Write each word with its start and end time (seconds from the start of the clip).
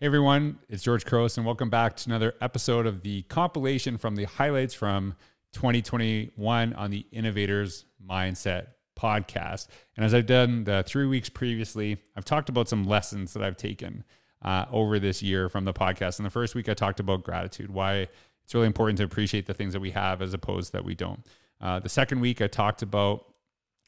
Hey 0.00 0.06
everyone, 0.06 0.58
it's 0.70 0.82
George 0.82 1.04
Couros, 1.04 1.36
and 1.36 1.44
welcome 1.44 1.68
back 1.68 1.94
to 1.94 2.08
another 2.08 2.32
episode 2.40 2.86
of 2.86 3.02
the 3.02 3.20
compilation 3.24 3.98
from 3.98 4.16
the 4.16 4.24
highlights 4.24 4.72
from 4.72 5.14
2021 5.52 6.72
on 6.72 6.90
the 6.90 7.06
Innovators 7.12 7.84
Mindset 8.02 8.68
podcast. 8.98 9.68
And 9.98 10.06
as 10.06 10.14
I've 10.14 10.24
done 10.24 10.64
the 10.64 10.82
three 10.86 11.04
weeks 11.04 11.28
previously, 11.28 11.98
I've 12.16 12.24
talked 12.24 12.48
about 12.48 12.66
some 12.66 12.84
lessons 12.84 13.34
that 13.34 13.42
I've 13.42 13.58
taken 13.58 14.04
uh, 14.40 14.64
over 14.72 14.98
this 14.98 15.22
year 15.22 15.50
from 15.50 15.66
the 15.66 15.74
podcast. 15.74 16.18
In 16.18 16.24
the 16.24 16.30
first 16.30 16.54
week, 16.54 16.70
I 16.70 16.72
talked 16.72 17.00
about 17.00 17.22
gratitude, 17.22 17.70
why 17.70 18.08
it's 18.42 18.54
really 18.54 18.68
important 18.68 18.96
to 19.00 19.04
appreciate 19.04 19.44
the 19.44 19.52
things 19.52 19.74
that 19.74 19.80
we 19.80 19.90
have 19.90 20.22
as 20.22 20.32
opposed 20.32 20.72
that 20.72 20.82
we 20.82 20.94
don't. 20.94 21.26
Uh, 21.60 21.78
the 21.78 21.90
second 21.90 22.20
week, 22.20 22.40
I 22.40 22.46
talked 22.46 22.80
about 22.80 23.26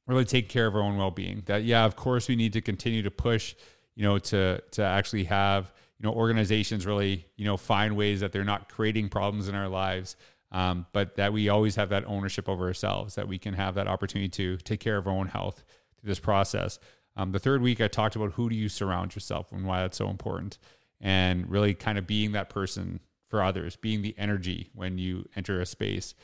really 0.07 0.27
taking 0.27 0.51
care 0.51 0.67
of 0.67 0.75
our 0.75 0.83
own 0.83 0.99
well-being. 0.99 1.45
That 1.47 1.65
yeah, 1.65 1.87
of 1.87 1.97
course, 1.97 2.29
we 2.29 2.37
need 2.37 2.53
to 2.53 2.61
continue 2.61 3.01
to 3.01 3.11
push, 3.11 3.55
you 3.95 4.03
know, 4.03 4.19
to 4.19 4.63
to 4.73 4.83
actually 4.83 5.25
have 5.25 5.73
you 6.03 6.09
know 6.09 6.14
organizations 6.14 6.84
really 6.84 7.27
you 7.37 7.45
know 7.45 7.57
find 7.57 7.96
ways 7.96 8.20
that 8.20 8.33
they're 8.33 8.45
not 8.45 8.69
creating 8.69 9.09
problems 9.09 9.48
in 9.48 9.55
our 9.55 9.69
lives 9.69 10.16
um, 10.51 10.84
but 10.92 11.16
that 11.16 11.33
we 11.33 11.48
always 11.48 11.77
have 11.77 11.88
that 11.88 12.05
ownership 12.06 12.48
over 12.48 12.66
ourselves 12.66 13.15
that 13.15 13.28
we 13.28 13.38
can 13.38 13.55
have 13.55 13.75
that 13.77 13.87
opportunity 13.88 14.28
to 14.28 14.56
take 14.59 14.80
care 14.80 14.98
of 14.98 15.06
our 15.06 15.12
own 15.12 15.28
health 15.28 15.65
through 15.98 16.09
this 16.09 16.19
process. 16.19 16.78
Um, 17.16 17.33
the 17.33 17.38
third 17.38 17.62
week 17.62 17.80
i 17.80 17.88
talked 17.88 18.16
about 18.16 18.33
who 18.33 18.48
do 18.48 18.56
you 18.56 18.69
surround 18.69 19.15
yourself 19.15 19.52
and 19.52 19.65
why 19.65 19.80
that's 19.80 19.98
so 19.98 20.09
important 20.09 20.59
and 21.01 21.48
really 21.51 21.75
kind 21.75 21.98
of 21.98 22.06
being 22.06 22.33
that 22.33 22.48
person 22.48 23.00
for 23.28 23.42
others 23.42 23.77
being 23.77 24.03
the 24.03 24.14
energy 24.19 24.70
when 24.75 24.98
you 24.98 25.28
enter 25.37 25.61
a 25.61 25.66
space 25.66 26.14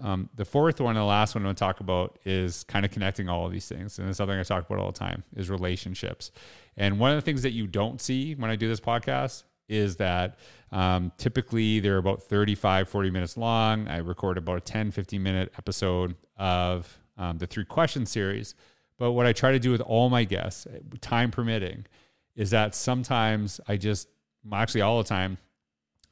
um, 0.00 0.28
the 0.36 0.44
fourth 0.44 0.80
one 0.80 0.94
the 0.94 1.04
last 1.04 1.34
one 1.34 1.42
i'm 1.42 1.46
going 1.46 1.54
to 1.54 1.58
talk 1.58 1.80
about 1.80 2.18
is 2.24 2.64
kind 2.64 2.84
of 2.84 2.90
connecting 2.90 3.28
all 3.28 3.46
of 3.46 3.52
these 3.52 3.66
things 3.66 3.98
and 3.98 4.08
it's 4.08 4.18
something 4.18 4.38
i 4.38 4.42
talk 4.42 4.64
about 4.64 4.78
all 4.78 4.92
the 4.92 4.98
time 4.98 5.24
is 5.36 5.50
relationships 5.50 6.30
and 6.76 6.98
one 6.98 7.10
of 7.10 7.16
the 7.16 7.22
things 7.22 7.42
that 7.42 7.52
you 7.52 7.66
don't 7.66 8.00
see 8.00 8.34
when 8.34 8.50
I 8.50 8.56
do 8.56 8.68
this 8.68 8.80
podcast 8.80 9.44
is 9.68 9.96
that 9.96 10.38
um, 10.70 11.12
typically 11.18 11.80
they're 11.80 11.98
about 11.98 12.22
35, 12.22 12.88
40 12.88 13.10
minutes 13.10 13.36
long. 13.36 13.88
I 13.88 13.98
record 13.98 14.38
about 14.38 14.58
a 14.58 14.60
10, 14.60 14.90
15 14.90 15.22
minute 15.22 15.52
episode 15.58 16.14
of 16.36 16.98
um, 17.16 17.38
the 17.38 17.46
three 17.46 17.64
question 17.64 18.06
series. 18.06 18.54
But 18.98 19.12
what 19.12 19.26
I 19.26 19.32
try 19.32 19.52
to 19.52 19.58
do 19.58 19.70
with 19.70 19.80
all 19.80 20.10
my 20.10 20.24
guests, 20.24 20.66
time 21.00 21.30
permitting, 21.30 21.86
is 22.36 22.50
that 22.50 22.74
sometimes 22.74 23.60
I 23.68 23.76
just, 23.76 24.08
actually 24.52 24.80
all 24.80 24.98
the 24.98 25.08
time, 25.08 25.38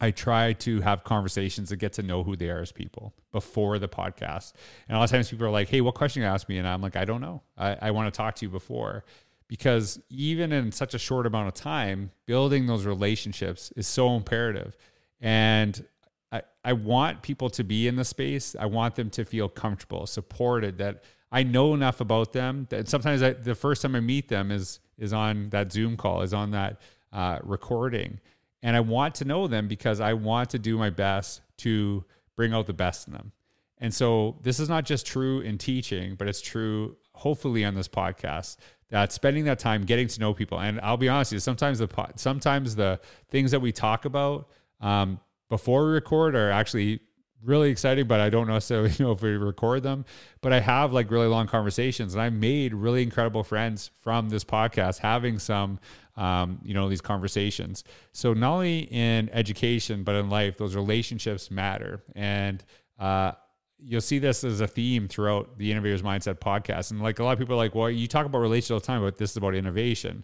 I 0.01 0.11
try 0.11 0.55
to 0.55 0.81
have 0.81 1.05
conversations 1.05 1.69
to 1.69 1.77
get 1.77 1.93
to 1.95 2.03
know 2.03 2.23
who 2.23 2.37
they 2.37 2.49
are 2.49 2.61
as 2.61 2.73
people 2.73 3.13
before 3.33 3.79
the 3.79 3.89
podcast. 3.89 4.55
And 4.89 4.97
a 4.97 4.99
lot 4.99 5.05
of 5.05 5.11
times 5.11 5.31
people 5.31 5.47
are 5.47 5.51
like, 5.51 5.69
hey, 5.69 5.81
what 5.81 5.95
question 5.95 6.23
you 6.23 6.29
ask 6.29 6.49
me? 6.49 6.59
And 6.59 6.67
I'm 6.67 6.81
like, 6.81 6.97
I 6.97 7.05
don't 7.05 7.21
know. 7.21 7.43
I, 7.59 7.77
I 7.83 7.91
want 7.91 8.13
to 8.13 8.17
talk 8.17 8.37
to 8.37 8.47
you 8.47 8.51
before 8.51 9.05
because 9.47 10.01
even 10.09 10.53
in 10.53 10.73
such 10.73 10.95
a 10.95 10.99
short 10.99 11.27
amount 11.27 11.49
of 11.49 11.55
time, 11.55 12.13
building 12.25 12.67
those 12.67 12.87
relationships 12.87 13.73
is 13.77 13.87
so 13.87 14.17
imperative. 14.17 14.77
And 15.21 15.85
I, 16.33 16.43
I 16.65 16.73
want 16.73 17.23
people 17.23 17.51
to 17.51 17.65
be 17.65 17.87
in 17.87 17.97
the 17.97 18.05
space. 18.05 18.57
I 18.59 18.67
want 18.67 18.95
them 18.95 19.11
to 19.11 19.25
feel 19.25 19.49
comfortable, 19.49 20.07
supported, 20.07 20.79
that 20.79 21.05
I 21.33 21.43
know 21.43 21.75
enough 21.75 22.01
about 22.01 22.33
them 22.33 22.67
that 22.71 22.89
sometimes 22.89 23.23
I, 23.23 23.33
the 23.33 23.55
first 23.55 23.83
time 23.83 23.95
I 23.95 24.01
meet 24.01 24.29
them 24.29 24.51
is 24.51 24.81
is 24.99 25.13
on 25.13 25.49
that 25.51 25.73
Zoom 25.73 25.97
call, 25.97 26.23
is 26.23 26.35
on 26.35 26.51
that 26.51 26.81
uh, 27.13 27.39
recording. 27.43 28.21
And 28.63 28.77
I 28.77 28.81
want 28.81 29.15
to 29.17 29.25
know 29.25 29.47
them 29.47 29.69
because 29.69 30.01
I 30.01 30.13
want 30.13 30.51
to 30.51 30.59
do 30.59 30.77
my 30.77 30.91
best 30.91 31.41
to 31.59 32.05
bring 32.37 32.53
out 32.53 32.67
the 32.67 32.73
best 32.73 33.07
in 33.07 33.13
them. 33.13 33.33
And 33.79 33.95
so 33.95 34.37
this 34.43 34.61
is 34.61 34.69
not 34.69 34.85
just 34.85 35.07
true 35.07 35.41
in 35.41 35.57
teaching, 35.57 36.15
but 36.15 36.29
it's 36.29 36.41
true 36.41 36.97
hopefully 37.13 37.65
on 37.65 37.75
this 37.75 37.89
podcast 37.89 38.57
that 38.91 39.13
spending 39.13 39.45
that 39.45 39.59
time 39.59 39.85
getting 39.85 40.09
to 40.09 40.21
know 40.21 40.35
people. 40.35 40.61
And 40.61 40.81
I'll 40.81 40.97
be 40.97 41.09
honest 41.09 41.31
with 41.31 41.37
you, 41.37 41.41
sometimes 41.41 41.79
the 41.79 41.89
sometimes 42.17 42.77
the 42.77 43.01
things 43.29 43.53
that 43.53 43.61
we 43.61 43.73
talk 43.73 44.05
about 44.05 44.49
um, 44.81 45.21
before 45.49 45.87
we 45.87 45.93
record 45.93 46.35
are 46.35 46.51
actually 46.51 47.01
really 47.43 47.71
exciting, 47.71 48.07
but 48.07 48.21
I 48.21 48.31
don't 48.31 48.49
necessarily 48.49 48.93
know 49.01 49.13
if 49.13 49.23
we 49.23 49.31
record 49.31 49.83
them. 49.83 50.05
But 50.41 50.53
I 50.53 50.61
have 50.61 50.93
like 50.93 51.11
really 51.11 51.29
long 51.29 51.47
conversations, 51.47 52.15
and 52.15 52.23
I 52.23 52.31
made 52.31 52.75
really 52.75 53.03
incredible 53.03 53.45
friends 53.45 53.91
from 54.01 54.29
this 54.29 54.45
podcast, 54.45 54.99
having 54.99 55.39
some, 55.39 55.79
um, 56.21 56.59
you 56.63 56.75
know, 56.75 56.91
these 56.91 57.01
conversations. 57.01 57.83
So 58.13 58.35
not 58.35 58.53
only 58.53 58.81
in 58.81 59.31
education, 59.31 60.05
but 60.05 60.15
in 60.17 60.29
life, 60.29 60.59
those 60.59 60.77
relationships 60.77 61.51
matter. 61.51 62.03
And 62.15 62.63
uh, 62.99 63.33
you'll 63.79 64.03
see 64.03 64.19
this 64.19 64.45
as 64.45 64.61
a 64.61 64.67
theme 64.67 65.09
throughout 65.09 65.57
the 65.57 65.73
Innovators 65.73 66.03
Mindset 66.03 66.35
podcast. 66.35 66.91
And 66.91 67.01
like 67.03 67.21
a 67.21 67.25
lot 67.25 67.33
of 67.33 67.39
people 67.39 67.55
are 67.55 67.57
like, 67.57 67.75
well, 67.75 67.89
you 67.89 68.07
talk 68.07 68.27
about 68.27 68.41
relationships 68.41 68.71
all 68.71 68.81
the 68.81 68.87
time, 68.87 69.01
but 69.01 69.17
this 69.17 69.31
is 69.31 69.39
about 69.39 69.55
innovation. 69.55 70.23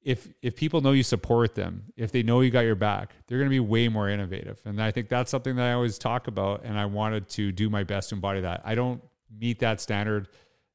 If 0.00 0.28
if 0.40 0.54
people 0.54 0.80
know 0.80 0.92
you 0.92 1.02
support 1.02 1.56
them, 1.56 1.82
if 1.96 2.12
they 2.12 2.22
know 2.22 2.40
you 2.40 2.52
got 2.52 2.60
your 2.60 2.76
back, 2.76 3.12
they're 3.26 3.38
going 3.38 3.50
to 3.50 3.54
be 3.54 3.58
way 3.58 3.88
more 3.88 4.08
innovative. 4.08 4.62
And 4.64 4.80
I 4.80 4.92
think 4.92 5.08
that's 5.08 5.32
something 5.32 5.56
that 5.56 5.66
I 5.66 5.72
always 5.72 5.98
talk 5.98 6.28
about. 6.28 6.64
And 6.64 6.78
I 6.78 6.86
wanted 6.86 7.28
to 7.30 7.50
do 7.50 7.68
my 7.68 7.82
best 7.82 8.10
to 8.10 8.14
embody 8.14 8.42
that. 8.42 8.62
I 8.64 8.76
don't 8.76 9.02
meet 9.36 9.58
that 9.58 9.80
standard 9.80 10.28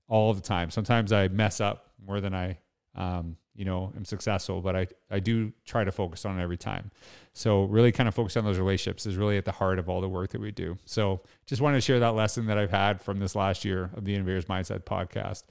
all 0.09 0.33
the 0.33 0.41
time. 0.41 0.69
Sometimes 0.69 1.13
I 1.13 1.29
mess 1.29 1.61
up 1.61 1.91
more 2.05 2.19
than 2.19 2.35
I 2.35 2.57
um, 2.95 3.37
you 3.55 3.65
know, 3.65 3.93
am 3.95 4.05
successful, 4.05 4.61
but 4.61 4.75
I, 4.75 4.87
I 5.11 5.19
do 5.19 5.51
try 5.65 5.83
to 5.83 5.91
focus 5.91 6.25
on 6.25 6.39
it 6.39 6.43
every 6.43 6.57
time. 6.57 6.91
So 7.33 7.63
really 7.65 7.91
kind 7.91 8.07
of 8.07 8.15
focus 8.15 8.35
on 8.35 8.45
those 8.45 8.57
relationships 8.57 9.05
is 9.05 9.15
really 9.15 9.37
at 9.37 9.45
the 9.45 9.51
heart 9.51 9.79
of 9.79 9.89
all 9.89 10.01
the 10.01 10.09
work 10.09 10.31
that 10.31 10.41
we 10.41 10.51
do. 10.51 10.77
So 10.85 11.21
just 11.45 11.61
wanted 11.61 11.77
to 11.77 11.81
share 11.81 11.99
that 11.99 12.15
lesson 12.15 12.47
that 12.47 12.57
I've 12.57 12.71
had 12.71 13.01
from 13.01 13.19
this 13.19 13.35
last 13.35 13.63
year 13.63 13.91
of 13.95 14.05
the 14.05 14.15
Innovators 14.15 14.45
Mindset 14.45 14.83
podcast. 14.83 15.43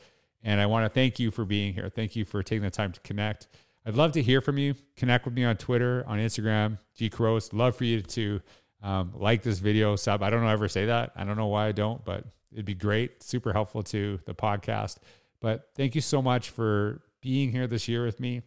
And 0.43 0.61
I 0.61 0.67
want 0.67 0.85
to 0.85 0.89
thank 0.89 1.21
you 1.21 1.31
for 1.31 1.45
being 1.45 1.73
here. 1.73 1.89
Thank 1.89 2.17
you 2.17 2.25
for 2.25 2.43
taking 2.43 2.63
the 2.63 2.71
time 2.71 2.93
to 2.93 3.01
connect. 3.01 3.47
I'd 3.87 3.95
love 3.95 4.13
to 4.13 4.23
hear 4.23 4.41
from 4.41 4.59
you. 4.59 4.75
Connect 4.97 5.25
with 5.25 5.35
me 5.35 5.45
on 5.45 5.57
Twitter, 5.57 6.05
on 6.07 6.19
Instagram, 6.19 6.79
G 6.97 7.09
Couros. 7.09 7.53
Love 7.53 7.77
for 7.77 7.85
you 7.85 8.01
to 8.01 8.41
um, 8.83 9.13
like 9.15 9.43
this 9.43 9.61
video, 9.61 9.95
sub. 9.97 10.23
I 10.23 10.31
don't 10.31 10.43
know 10.43 10.49
ever 10.49 10.69
say 10.69 10.87
that. 10.87 11.13
I 11.17 11.25
don't 11.25 11.37
know 11.37 11.47
why 11.47 11.69
I 11.69 11.73
don't, 11.73 12.05
but 12.05 12.25
it'd 12.53 12.65
be 12.65 12.75
great. 12.75 13.23
Super 13.23 13.53
helpful 13.53 13.83
to 13.85 14.19
the 14.25 14.35
podcast. 14.35 14.97
But 15.41 15.71
thank 15.77 15.95
you 15.95 16.01
so 16.01 16.21
much 16.21 16.51
for 16.51 17.01
being 17.23 17.51
here 17.51 17.67
this 17.67 17.89
year 17.89 18.05
with 18.05 18.21
me, 18.21 18.43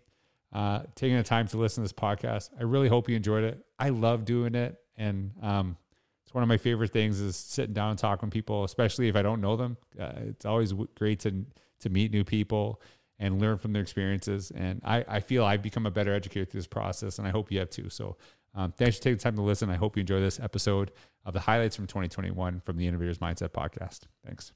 uh, 0.53 0.81
taking 0.93 1.17
the 1.17 1.23
time 1.23 1.47
to 1.47 1.57
listen 1.57 1.83
to 1.83 1.85
this 1.85 1.93
podcast. 1.93 2.51
I 2.59 2.63
really 2.63 2.87
hope 2.87 3.09
you 3.09 3.15
enjoyed 3.15 3.43
it. 3.43 3.65
I 3.79 3.89
love 3.89 4.25
doing 4.25 4.53
it. 4.53 4.77
And 4.97 5.31
um, 5.41 5.77
it's 6.23 6.33
one 6.33 6.43
of 6.43 6.47
my 6.47 6.57
favorite 6.57 6.91
things 6.91 7.19
is 7.19 7.35
sitting 7.35 7.73
down 7.73 7.89
and 7.89 7.99
talking 7.99 8.27
with 8.27 8.33
people, 8.33 8.63
especially 8.63 9.07
if 9.07 9.15
I 9.15 9.23
don't 9.23 9.41
know 9.41 9.55
them. 9.55 9.77
Uh, 9.99 10.11
it's 10.27 10.45
always 10.45 10.73
great 10.95 11.19
to, 11.21 11.45
to 11.79 11.89
meet 11.89 12.11
new 12.11 12.23
people 12.23 12.81
and 13.17 13.41
learn 13.41 13.57
from 13.57 13.73
their 13.73 13.81
experiences. 13.81 14.51
And 14.51 14.81
I, 14.83 15.05
I 15.07 15.19
feel 15.21 15.45
I've 15.45 15.61
become 15.61 15.85
a 15.85 15.91
better 15.91 16.13
educator 16.13 16.45
through 16.45 16.59
this 16.59 16.67
process, 16.67 17.17
and 17.17 17.27
I 17.27 17.31
hope 17.31 17.51
you 17.51 17.59
have 17.59 17.69
too. 17.69 17.89
So 17.89 18.17
um, 18.53 18.71
thanks 18.71 18.97
for 18.97 19.03
taking 19.03 19.17
the 19.17 19.23
time 19.23 19.35
to 19.35 19.41
listen. 19.41 19.69
I 19.69 19.75
hope 19.75 19.95
you 19.95 20.01
enjoy 20.01 20.19
this 20.19 20.39
episode 20.39 20.91
of 21.25 21.33
the 21.33 21.39
highlights 21.39 21.75
from 21.75 21.87
2021 21.87 22.61
from 22.65 22.77
the 22.77 22.87
Innovators 22.87 23.19
Mindset 23.19 23.49
podcast. 23.49 24.01
Thanks. 24.25 24.51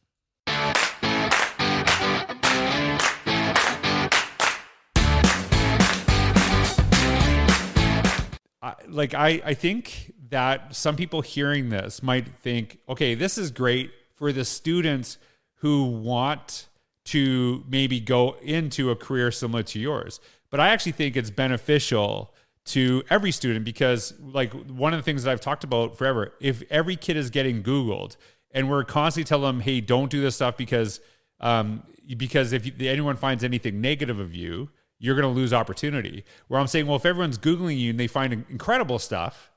Like 8.89 9.13
I, 9.13 9.41
I 9.45 9.53
think 9.53 10.13
that 10.29 10.75
some 10.75 10.95
people 10.95 11.21
hearing 11.21 11.69
this 11.69 12.03
might 12.03 12.27
think, 12.27 12.79
okay, 12.87 13.15
this 13.15 13.37
is 13.37 13.51
great 13.51 13.91
for 14.15 14.31
the 14.31 14.45
students 14.45 15.17
who 15.55 15.85
want 15.85 16.67
to 17.05 17.63
maybe 17.67 17.99
go 17.99 18.35
into 18.41 18.91
a 18.91 18.95
career 18.95 19.31
similar 19.31 19.63
to 19.63 19.79
yours. 19.79 20.19
But 20.49 20.59
I 20.59 20.69
actually 20.69 20.91
think 20.93 21.15
it's 21.15 21.29
beneficial 21.29 22.33
to 22.65 23.03
every 23.09 23.31
student 23.31 23.65
because 23.65 24.13
like 24.19 24.53
one 24.53 24.93
of 24.93 24.99
the 24.99 25.03
things 25.03 25.23
that 25.23 25.31
I've 25.31 25.41
talked 25.41 25.63
about 25.63 25.97
forever, 25.97 26.33
if 26.39 26.61
every 26.69 26.95
kid 26.95 27.17
is 27.17 27.29
getting 27.29 27.63
Googled 27.63 28.15
and 28.51 28.69
we're 28.69 28.83
constantly 28.83 29.27
telling 29.27 29.55
them, 29.55 29.59
hey, 29.61 29.81
don't 29.81 30.11
do 30.11 30.21
this 30.21 30.35
stuff 30.35 30.57
because 30.57 30.99
um, 31.39 31.83
because 32.17 32.53
if 32.53 32.69
anyone 32.81 33.15
finds 33.15 33.43
anything 33.43 33.81
negative 33.81 34.19
of 34.19 34.33
you, 34.33 34.69
you're 34.99 35.15
going 35.15 35.33
to 35.33 35.39
lose 35.39 35.53
opportunity. 35.53 36.23
Where 36.47 36.59
I'm 36.59 36.67
saying, 36.67 36.85
well, 36.85 36.97
if 36.97 37.05
everyone's 37.05 37.37
Googling 37.37 37.79
you 37.79 37.91
and 37.91 37.99
they 37.99 38.07
find 38.07 38.33
incredible 38.49 38.99
stuff, 38.99 39.49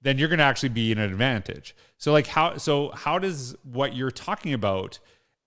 then 0.00 0.18
you're 0.18 0.28
going 0.28 0.38
to 0.38 0.44
actually 0.44 0.68
be 0.68 0.92
in 0.92 0.98
an 0.98 1.10
advantage. 1.10 1.74
So 1.98 2.12
like 2.12 2.28
how 2.28 2.58
so 2.58 2.90
how 2.94 3.18
does 3.18 3.56
what 3.64 3.94
you're 3.96 4.10
talking 4.10 4.52
about 4.52 4.98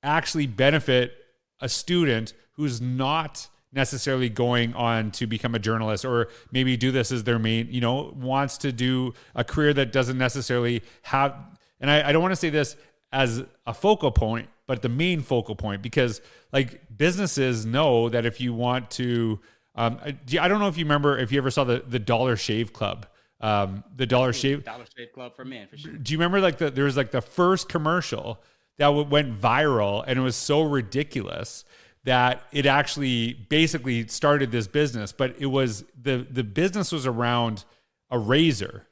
actually 0.03 0.47
benefit 0.47 1.13
a 1.61 1.69
student 1.69 2.33
who's 2.53 2.81
not 2.81 3.47
necessarily 3.71 4.29
going 4.29 4.73
on 4.73 5.11
to 5.11 5.27
become 5.27 5.53
a 5.55 5.59
journalist 5.59 6.03
or 6.03 6.27
maybe 6.51 6.75
do 6.75 6.91
this 6.91 7.11
as 7.11 7.23
their 7.23 7.39
main, 7.39 7.67
you 7.71 7.79
know, 7.79 8.13
wants 8.17 8.57
to 8.57 8.71
do 8.71 9.13
a 9.35 9.43
career 9.43 9.73
that 9.73 9.91
doesn't 9.91 10.17
necessarily 10.17 10.81
have 11.03 11.35
and 11.79 11.89
I, 11.89 12.09
I 12.09 12.11
don't 12.11 12.21
want 12.21 12.33
to 12.33 12.37
say 12.37 12.49
this 12.49 12.75
as 13.11 13.43
a 13.65 13.73
focal 13.73 14.11
point, 14.11 14.49
but 14.67 14.81
the 14.81 14.89
main 14.89 15.21
focal 15.21 15.55
point 15.55 15.81
because 15.81 16.21
like 16.51 16.81
businesses 16.95 17.65
know 17.65 18.09
that 18.09 18.25
if 18.25 18.39
you 18.39 18.53
want 18.53 18.91
to 18.91 19.39
um, 19.75 19.99
I 20.03 20.47
don't 20.47 20.59
know 20.59 20.67
if 20.67 20.77
you 20.77 20.85
remember 20.85 21.17
if 21.17 21.31
you 21.31 21.37
ever 21.37 21.51
saw 21.51 21.63
the 21.63 21.83
the 21.87 21.99
Dollar 21.99 22.35
Shave 22.35 22.73
Club. 22.73 23.07
Um, 23.41 23.85
the 23.95 24.05
Dollar 24.05 24.33
Shave 24.33 24.65
Dollar 24.65 24.85
Shave 24.97 25.13
Club 25.13 25.35
for 25.35 25.45
men 25.45 25.67
for 25.67 25.77
sure. 25.77 25.93
Do 25.93 26.11
you 26.11 26.17
remember 26.17 26.41
like 26.41 26.57
the 26.57 26.69
there 26.69 26.83
was 26.83 26.97
like 26.97 27.11
the 27.11 27.21
first 27.21 27.69
commercial 27.69 28.41
that 28.77 28.89
went 28.89 29.39
viral 29.39 30.03
and 30.05 30.19
it 30.19 30.21
was 30.21 30.35
so 30.35 30.61
ridiculous 30.61 31.63
that 32.03 32.43
it 32.51 32.65
actually 32.65 33.33
basically 33.33 34.07
started 34.07 34.51
this 34.51 34.67
business, 34.67 35.11
but 35.13 35.35
it 35.39 35.45
was 35.45 35.85
the 36.01 36.27
the 36.29 36.43
business 36.43 36.91
was 36.91 37.05
around 37.05 37.63
a 38.09 38.19
razor, 38.19 38.87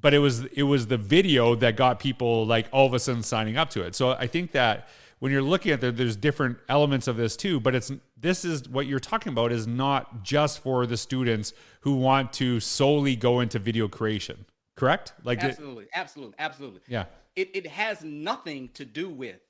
but 0.00 0.14
it 0.14 0.18
was 0.18 0.44
it 0.46 0.64
was 0.64 0.86
the 0.86 0.96
video 0.96 1.54
that 1.56 1.76
got 1.76 2.00
people 2.00 2.46
like 2.46 2.66
all 2.72 2.86
of 2.86 2.94
a 2.94 2.98
sudden 2.98 3.22
signing 3.22 3.56
up 3.56 3.70
to 3.70 3.82
it. 3.82 3.94
So 3.94 4.12
I 4.12 4.26
think 4.26 4.52
that 4.52 4.88
when 5.18 5.30
you're 5.30 5.42
looking 5.42 5.72
at 5.72 5.80
there, 5.80 5.92
there's 5.92 6.16
different 6.16 6.58
elements 6.68 7.06
of 7.06 7.16
this 7.16 7.36
too, 7.36 7.60
but 7.60 7.74
it's 7.74 7.92
this 8.16 8.44
is 8.44 8.68
what 8.68 8.86
you're 8.86 9.00
talking 9.00 9.32
about 9.32 9.52
is 9.52 9.66
not 9.66 10.22
just 10.22 10.60
for 10.60 10.86
the 10.86 10.96
students 10.96 11.52
who 11.80 11.94
want 11.94 12.32
to 12.34 12.60
solely 12.60 13.16
go 13.16 13.40
into 13.40 13.58
video 13.58 13.86
creation, 13.86 14.46
correct? 14.76 15.12
Like 15.22 15.42
absolutely, 15.42 15.84
it, 15.84 15.90
absolutely, 15.94 16.34
absolutely. 16.38 16.80
Yeah, 16.88 17.04
it 17.36 17.50
it 17.54 17.66
has 17.66 18.02
nothing 18.02 18.70
to 18.74 18.84
do 18.84 19.08
with 19.08 19.40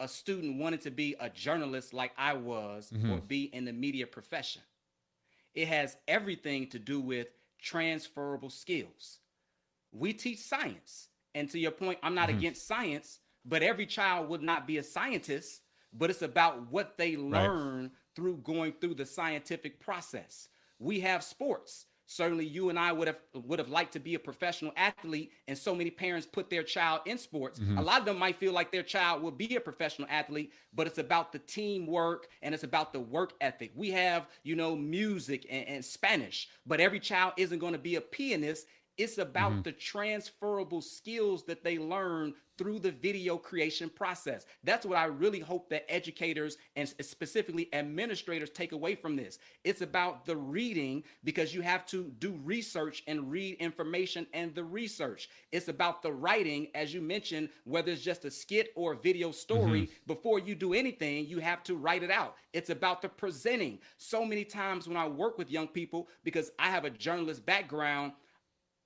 a 0.00 0.08
student 0.08 0.58
wanting 0.58 0.80
to 0.80 0.90
be 0.90 1.16
a 1.20 1.28
journalist 1.28 1.92
like 1.92 2.12
I 2.16 2.34
was 2.34 2.90
mm-hmm. 2.94 3.10
or 3.10 3.18
be 3.18 3.44
in 3.44 3.64
the 3.64 3.72
media 3.72 4.06
profession. 4.06 4.62
It 5.54 5.68
has 5.68 5.96
everything 6.06 6.68
to 6.68 6.78
do 6.78 7.00
with 7.00 7.28
transferable 7.60 8.50
skills. 8.50 9.18
We 9.92 10.12
teach 10.12 10.38
science. 10.38 11.08
And 11.34 11.48
to 11.50 11.58
your 11.58 11.70
point, 11.70 11.98
I'm 12.02 12.14
not 12.14 12.28
mm-hmm. 12.28 12.38
against 12.38 12.66
science, 12.66 13.20
but 13.44 13.62
every 13.62 13.86
child 13.86 14.28
would 14.28 14.42
not 14.42 14.66
be 14.66 14.78
a 14.78 14.82
scientist, 14.82 15.62
but 15.92 16.10
it's 16.10 16.22
about 16.22 16.70
what 16.70 16.98
they 16.98 17.16
learn 17.16 17.82
right. 17.82 17.90
through 18.14 18.38
going 18.38 18.74
through 18.80 18.94
the 18.94 19.06
scientific 19.06 19.80
process. 19.80 20.48
We 20.78 21.00
have 21.00 21.22
sports 21.22 21.86
certainly 22.08 22.46
you 22.46 22.70
and 22.70 22.78
I 22.78 22.90
would 22.90 23.06
have 23.06 23.18
would 23.34 23.58
have 23.58 23.68
liked 23.68 23.92
to 23.92 24.00
be 24.00 24.14
a 24.14 24.18
professional 24.18 24.72
athlete 24.76 25.30
and 25.46 25.56
so 25.56 25.74
many 25.74 25.90
parents 25.90 26.26
put 26.26 26.48
their 26.48 26.62
child 26.62 27.02
in 27.04 27.18
sports. 27.18 27.60
Mm-hmm. 27.60 27.78
A 27.78 27.82
lot 27.82 28.00
of 28.00 28.06
them 28.06 28.18
might 28.18 28.36
feel 28.36 28.52
like 28.52 28.72
their 28.72 28.82
child 28.82 29.22
will 29.22 29.30
be 29.30 29.54
a 29.56 29.60
professional 29.60 30.08
athlete, 30.10 30.52
but 30.74 30.86
it's 30.86 30.98
about 30.98 31.32
the 31.32 31.38
teamwork 31.38 32.28
and 32.42 32.54
it's 32.54 32.64
about 32.64 32.94
the 32.94 33.00
work 33.00 33.34
ethic. 33.42 33.72
We 33.74 33.90
have, 33.90 34.26
you 34.42 34.56
know, 34.56 34.74
music 34.74 35.46
and, 35.50 35.68
and 35.68 35.84
Spanish, 35.84 36.48
but 36.66 36.80
every 36.80 36.98
child 36.98 37.34
isn't 37.36 37.58
going 37.58 37.74
to 37.74 37.78
be 37.78 37.96
a 37.96 38.00
pianist 38.00 38.66
it's 38.98 39.18
about 39.18 39.52
mm-hmm. 39.52 39.62
the 39.62 39.72
transferable 39.72 40.82
skills 40.82 41.44
that 41.44 41.62
they 41.62 41.78
learn 41.78 42.34
through 42.58 42.80
the 42.80 42.90
video 42.90 43.36
creation 43.36 43.88
process. 43.88 44.44
That's 44.64 44.84
what 44.84 44.98
I 44.98 45.04
really 45.04 45.38
hope 45.38 45.70
that 45.70 45.90
educators 45.90 46.58
and 46.74 46.88
specifically 47.00 47.72
administrators 47.72 48.50
take 48.50 48.72
away 48.72 48.96
from 48.96 49.14
this. 49.14 49.38
It's 49.62 49.80
about 49.80 50.26
the 50.26 50.36
reading 50.36 51.04
because 51.22 51.54
you 51.54 51.62
have 51.62 51.86
to 51.86 52.12
do 52.18 52.38
research 52.42 53.04
and 53.06 53.30
read 53.30 53.54
information 53.60 54.26
and 54.34 54.52
the 54.54 54.64
research. 54.64 55.28
It's 55.52 55.68
about 55.68 56.02
the 56.02 56.12
writing, 56.12 56.66
as 56.74 56.92
you 56.92 57.00
mentioned, 57.00 57.50
whether 57.64 57.92
it's 57.92 58.02
just 58.02 58.24
a 58.24 58.30
skit 58.30 58.72
or 58.74 58.92
a 58.94 58.96
video 58.96 59.30
story. 59.30 59.82
Mm-hmm. 59.82 59.92
Before 60.08 60.40
you 60.40 60.56
do 60.56 60.74
anything, 60.74 61.26
you 61.26 61.38
have 61.38 61.62
to 61.64 61.76
write 61.76 62.02
it 62.02 62.10
out. 62.10 62.34
It's 62.52 62.70
about 62.70 63.02
the 63.02 63.08
presenting. 63.08 63.78
So 63.98 64.24
many 64.24 64.44
times 64.44 64.88
when 64.88 64.96
I 64.96 65.06
work 65.06 65.38
with 65.38 65.50
young 65.50 65.68
people, 65.68 66.08
because 66.24 66.50
I 66.58 66.70
have 66.70 66.84
a 66.84 66.90
journalist 66.90 67.46
background, 67.46 68.12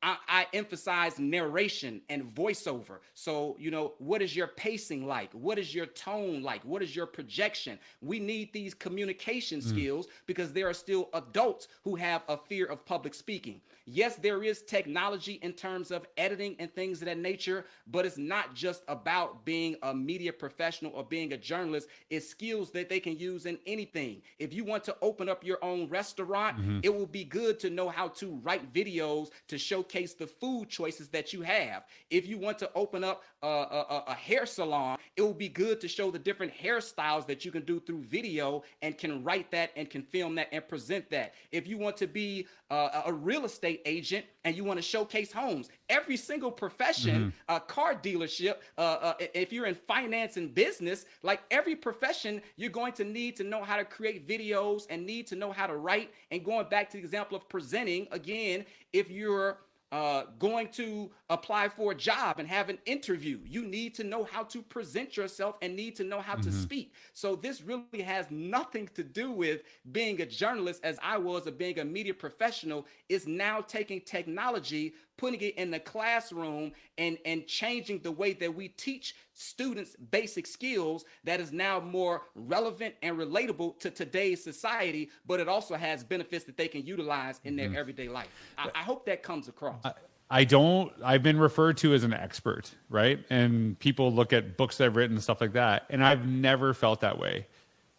I, 0.03 0.17
I, 0.29 0.47
emphasize 0.53 1.19
narration 1.19 2.01
and 2.09 2.25
voiceover. 2.35 2.99
So, 3.15 3.57
you 3.59 3.71
know, 3.71 3.95
what 3.99 4.21
is 4.21 4.35
your 4.35 4.49
pacing 4.49 5.07
like? 5.07 5.33
What 5.33 5.59
is 5.59 5.75
your 5.75 5.87
tone 5.87 6.43
like? 6.43 6.65
What 6.65 6.83
is 6.83 6.95
your 6.95 7.07
projection? 7.07 7.79
We 8.01 8.19
need 8.19 8.53
these 8.53 8.75
communication 8.75 9.61
mm. 9.61 9.69
skills 9.69 10.09
because 10.27 10.53
there 10.53 10.69
are 10.69 10.75
still 10.75 11.09
adults 11.15 11.69
who 11.85 11.95
have 11.97 12.23
a 12.29 12.37
fear 12.37 12.67
of 12.67 12.85
public 12.85 13.15
speaking. 13.15 13.61
Yes, 13.85 14.17
there 14.17 14.43
is 14.45 14.63
technology 14.63 15.35
in 15.43 15.53
terms 15.53 15.91
of 15.91 16.07
editing 16.17 16.55
and 16.59 16.73
things 16.73 17.03
of 17.03 17.07
that 17.07 17.19
nature, 17.19 17.65
but 17.89 18.07
it's 18.07 18.19
not 18.19 18.55
just 18.55 18.83
about 18.87 19.45
being 19.45 19.77
a 19.83 19.93
media 19.93 20.33
professional 20.33 20.93
or 20.93 21.05
being 21.05 21.33
a 21.33 21.37
journalist. 21.37 21.89
It's 22.09 22.29
skills 22.29 22.71
that 22.73 22.89
they 22.89 23.01
can 23.01 23.19
use 23.19 23.47
in 23.47 23.59
anything. 23.67 24.23
If 24.39 24.53
you 24.53 24.65
want 24.65 24.85
to 24.85 24.97
open 25.03 25.29
up 25.29 25.45
your 25.45 25.59
own 25.63 25.89
restaurant, 25.89 26.59
mm-hmm. 26.59 26.81
it 26.83 26.95
will 26.95 27.07
be 27.07 27.25
good 27.25 27.59
to 27.61 27.71
know 27.71 27.89
how 27.89 28.09
to 28.09 28.41
write 28.45 28.73
videos 28.73 29.31
to 29.49 29.59
showcase 29.93 30.15
the 30.15 30.27
food 30.27 30.69
choices 30.69 31.09
that 31.09 31.33
you 31.33 31.43
have. 31.43 31.85
If 32.11 32.27
you 32.27 32.39
want 32.39 32.59
to 32.59 32.71
open 32.75 33.05
up 33.05 33.23
a, 33.43 33.47
a, 33.47 34.05
a 34.09 34.15
hair 34.15 34.47
salon, 34.47 34.99
it 35.17 35.23
will 35.23 35.35
be 35.35 35.49
good 35.49 35.81
to 35.83 35.89
show 35.89 36.11
the 36.11 36.19
different 36.19 36.53
hairstyles 36.55 37.27
that 37.27 37.45
you 37.45 37.51
can 37.51 37.65
do 37.65 37.81
through 37.81 38.03
video 38.03 38.63
and 38.81 38.97
can 38.97 39.23
write 39.23 39.51
that 39.51 39.71
and 39.77 39.91
can 39.91 40.03
film 40.03 40.35
that 40.37 40.49
and 40.53 40.67
present 40.67 41.11
that. 41.11 41.35
If 41.51 41.67
you 41.67 41.79
want 41.79 41.97
to 41.99 42.07
be 42.07 42.47
uh, 42.71 43.03
a 43.07 43.13
real 43.13 43.45
estate 43.45 43.83
agent 43.85 44.25
and 44.45 44.57
you 44.57 44.65
want 44.65 44.79
to 44.79 44.83
showcase 44.83 45.31
homes. 45.31 45.69
Every 45.89 46.17
single 46.17 46.51
profession, 46.51 47.33
a 47.49 47.55
mm-hmm. 47.55 47.67
car 47.67 47.95
dealership, 47.95 48.57
uh, 48.79 48.81
uh, 48.81 49.15
if 49.35 49.53
you're 49.53 49.67
in 49.67 49.75
finance 49.75 50.37
and 50.37 50.55
business, 50.55 51.05
like 51.23 51.43
every 51.51 51.77
profession, 51.77 52.41
you're 52.57 52.71
going 52.71 52.93
to 52.95 53.05
need 53.05 53.37
to 53.37 53.45
know 53.45 53.63
how 53.63 53.77
to 53.77 53.85
create 53.85 54.27
videos 54.27 54.87
and 54.89 55.05
need 55.05 55.27
to 55.29 55.37
know 55.37 55.53
how 55.53 55.67
to 55.67 55.77
write. 55.77 56.11
And 56.31 56.45
going 56.45 56.69
back 56.69 56.89
to 56.91 56.97
the 56.97 57.03
example 57.03 57.37
of 57.37 57.49
presenting, 57.49 58.09
again, 58.11 58.65
if 58.93 59.11
you're 59.11 59.59
uh, 59.93 60.25
going 60.39 60.69
to 60.69 61.11
apply 61.29 61.69
for 61.69 61.93
a 61.93 61.95
job 61.95 62.39
and 62.39 62.49
have 62.49 62.71
an 62.71 62.79
interview. 62.87 63.39
You 63.45 63.63
need 63.63 63.95
to 63.97 64.05
know 64.05 64.25
how 64.25 64.43
to 64.45 64.63
present 64.63 65.19
yourself 65.19 65.59
and 65.61 65.77
need 65.77 65.97
to 65.97 66.05
know 66.05 66.21
how 66.21 66.33
mm-hmm. 66.33 66.51
to 66.51 66.53
speak. 66.53 66.95
So 67.13 67.37
this 67.37 67.61
really 67.61 68.01
has 68.03 68.27
nothing 68.31 68.89
to 68.95 69.05
do 69.05 69.31
with 69.31 69.61
being 69.93 70.23
a 70.23 70.27
journalist, 70.27 70.81
as 70.83 70.99
I 71.03 71.19
was, 71.19 71.47
or 71.47 71.51
being 71.51 71.79
a 71.79 71.85
media 71.85 72.15
professional. 72.15 72.87
Is 73.11 73.27
now 73.27 73.61
taking 73.61 74.01
technology, 74.01 74.95
putting 75.23 75.41
it 75.41 75.55
in 75.55 75.71
the 75.71 75.79
classroom, 75.79 76.73
and 76.99 77.17
and 77.25 77.47
changing 77.47 78.01
the 78.01 78.11
way 78.11 78.33
that 78.33 78.53
we 78.53 78.67
teach 78.67 79.15
students 79.35 79.95
basic 80.11 80.49
skills 80.49 81.05
that 81.23 81.39
is 81.39 81.53
now 81.53 81.79
more 81.79 82.23
relevant 82.35 82.93
and 83.03 83.17
relatable 83.17 83.79
to 83.79 83.89
today's 83.89 84.43
society, 84.43 85.11
but 85.25 85.39
it 85.39 85.47
also 85.47 85.77
has 85.77 86.03
benefits 86.03 86.45
that 86.45 86.57
they 86.57 86.67
can 86.67 86.85
utilize 86.85 87.41
in 87.45 87.55
their 87.55 87.69
mm-hmm. 87.69 87.77
everyday 87.77 88.09
life. 88.09 88.27
I, 88.59 88.71
I, 88.75 88.83
hope 88.83 89.07
that 89.07 89.23
comes 89.23 89.47
across. 89.47 89.85
I, 89.85 89.93
I 90.29 90.43
don't, 90.43 90.93
I've 91.05 91.23
been 91.23 91.39
referred 91.39 91.77
to 91.79 91.95
as 91.95 92.03
an 92.03 92.13
expert, 92.13 92.73
right? 92.91 93.25
And 93.31 93.79
people 93.79 94.13
look 94.13 94.33
at 94.33 94.57
books 94.57 94.79
that 94.79 94.87
I've 94.87 94.97
written 94.97 95.17
and 95.17 95.23
stuff 95.23 95.41
like 95.41 95.53
that. 95.53 95.87
And 95.89 96.05
I've 96.05 96.27
never 96.27 96.75
felt 96.75 97.01
that 97.03 97.17
way. 97.17 97.47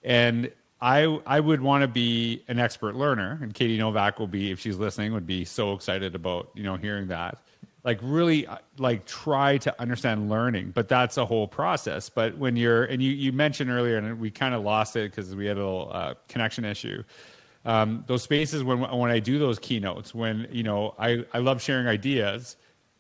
And 0.03 0.51
I, 0.83 1.17
I 1.25 1.39
would 1.39 1.61
want 1.61 1.83
to 1.83 1.87
be 1.87 2.43
an 2.49 2.59
expert 2.59 2.93
learner. 2.93 3.39
And 3.41 3.53
Katie 3.53 3.77
Novak 3.77 4.19
will 4.19 4.27
be, 4.27 4.51
if 4.51 4.59
she's 4.59 4.75
listening, 4.75 5.13
would 5.13 5.25
be 5.25 5.45
so 5.45 5.71
excited 5.71 6.13
about, 6.13 6.49
you 6.55 6.63
know, 6.63 6.75
hearing 6.75 7.07
that. 7.07 7.37
Like 7.85 7.99
really 8.01 8.45
uh, 8.47 8.57
like 8.77 9.05
try 9.05 9.57
to 9.59 9.81
understand 9.81 10.29
learning 10.29 10.71
but 10.71 10.89
that's 10.89 11.17
a 11.17 11.25
whole 11.25 11.47
process. 11.47 12.09
But 12.09 12.37
when 12.37 12.57
you're 12.57 12.83
and 12.83 13.01
you 13.01 13.11
you 13.11 13.31
mentioned 13.31 13.69
earlier 13.69 13.97
and 13.97 14.19
we 14.19 14.29
kind 14.29 14.53
of 14.53 14.63
lost 14.63 14.97
it 14.97 15.11
because 15.11 15.33
we 15.35 15.45
had 15.45 15.57
a 15.57 15.59
little 15.59 15.89
uh, 15.93 16.13
connection 16.27 16.65
issue. 16.65 17.03
Um, 17.65 18.03
those 18.07 18.23
spaces 18.23 18.63
when 18.63 18.79
when 18.79 19.11
i 19.11 19.19
do 19.19 19.39
those 19.39 19.59
keynotes 19.59 20.13
when 20.13 20.47
you 20.51 20.63
know 20.63 20.95
i 20.97 21.25
i 21.33 21.39
love 21.39 21.61
sharing 21.61 21.87
ideas 21.87 22.57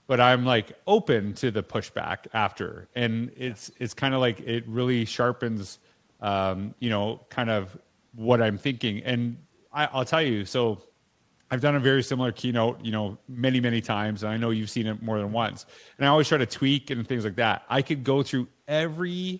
but 0.07 0.19
i'm 0.21 0.45
like 0.45 0.73
open 0.87 1.33
to 1.35 1.51
the 1.51 1.63
pushback 1.63 2.27
after. 2.33 2.87
And 2.95 3.31
it's 3.37 3.71
it's 3.79 3.93
kind 3.93 4.13
of 4.13 4.19
like 4.19 4.39
it 4.41 4.65
really 4.67 5.05
sharpens 5.05 5.79
um, 6.23 6.73
you 6.79 6.89
know 6.89 7.21
kind 7.29 7.51
of 7.51 7.77
what 8.15 8.41
i'm 8.41 8.57
thinking 8.57 9.03
and 9.03 9.37
I, 9.71 9.85
i'll 9.93 10.05
tell 10.05 10.21
you 10.21 10.45
so 10.45 10.81
I've 11.53 11.61
done 11.61 11.75
a 11.75 11.79
very 11.79 12.01
similar 12.01 12.31
keynote, 12.31 12.83
you 12.83 12.91
know, 12.91 13.19
many, 13.29 13.59
many 13.59 13.79
times, 13.79 14.23
and 14.23 14.31
I 14.31 14.37
know 14.37 14.49
you've 14.49 14.71
seen 14.71 14.87
it 14.87 15.03
more 15.03 15.19
than 15.19 15.31
once. 15.31 15.67
And 15.99 16.05
I 16.07 16.09
always 16.09 16.27
try 16.27 16.39
to 16.39 16.47
tweak 16.47 16.89
and 16.89 17.07
things 17.07 17.25
like 17.25 17.35
that. 17.35 17.61
I 17.69 17.83
could 17.83 18.03
go 18.03 18.23
through 18.23 18.47
every 18.67 19.39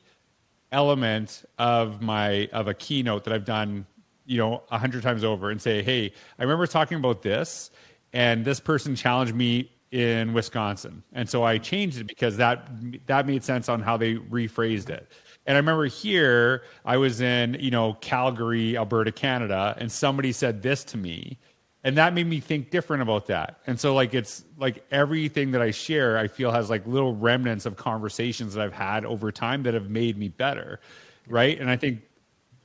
element 0.71 1.43
of 1.57 2.03
my 2.03 2.49
of 2.53 2.67
a 2.67 2.75
keynote 2.75 3.23
that 3.23 3.33
I've 3.33 3.45
done, 3.45 3.87
you 4.27 4.37
know, 4.37 4.61
a 4.69 4.77
hundred 4.77 5.01
times 5.01 5.23
over, 5.23 5.49
and 5.49 5.59
say, 5.59 5.81
"Hey, 5.81 6.13
I 6.37 6.43
remember 6.43 6.67
talking 6.67 6.99
about 6.99 7.23
this, 7.23 7.71
and 8.13 8.45
this 8.45 8.59
person 8.59 8.95
challenged 8.95 9.33
me 9.33 9.71
in 9.89 10.33
Wisconsin, 10.33 11.01
and 11.13 11.27
so 11.27 11.43
I 11.43 11.57
changed 11.57 11.99
it 11.99 12.05
because 12.05 12.37
that 12.37 12.67
that 13.07 13.25
made 13.25 13.43
sense 13.43 13.69
on 13.69 13.81
how 13.81 13.97
they 13.97 14.17
rephrased 14.17 14.91
it." 14.91 15.11
And 15.45 15.57
I 15.57 15.59
remember 15.59 15.85
here, 15.85 16.63
I 16.85 16.97
was 16.97 17.19
in, 17.19 17.57
you 17.59 17.71
know, 17.71 17.97
Calgary, 17.99 18.77
Alberta, 18.77 19.11
Canada, 19.11 19.75
and 19.77 19.91
somebody 19.91 20.31
said 20.31 20.61
this 20.61 20.83
to 20.85 20.97
me 20.97 21.37
and 21.83 21.97
that 21.97 22.13
made 22.13 22.27
me 22.27 22.39
think 22.39 22.69
different 22.69 23.01
about 23.01 23.27
that. 23.27 23.59
And 23.67 23.79
so 23.79 23.93
like 23.93 24.13
it's 24.13 24.43
like 24.57 24.85
everything 24.91 25.51
that 25.51 25.61
i 25.61 25.71
share 25.71 26.17
i 26.17 26.27
feel 26.27 26.51
has 26.51 26.69
like 26.69 26.85
little 26.87 27.15
remnants 27.15 27.65
of 27.65 27.75
conversations 27.75 28.53
that 28.53 28.63
i've 28.63 28.73
had 28.73 29.05
over 29.05 29.31
time 29.31 29.63
that 29.63 29.73
have 29.73 29.89
made 29.89 30.17
me 30.17 30.29
better 30.29 30.79
right? 31.27 31.59
And 31.59 31.69
i 31.69 31.75
think 31.75 32.01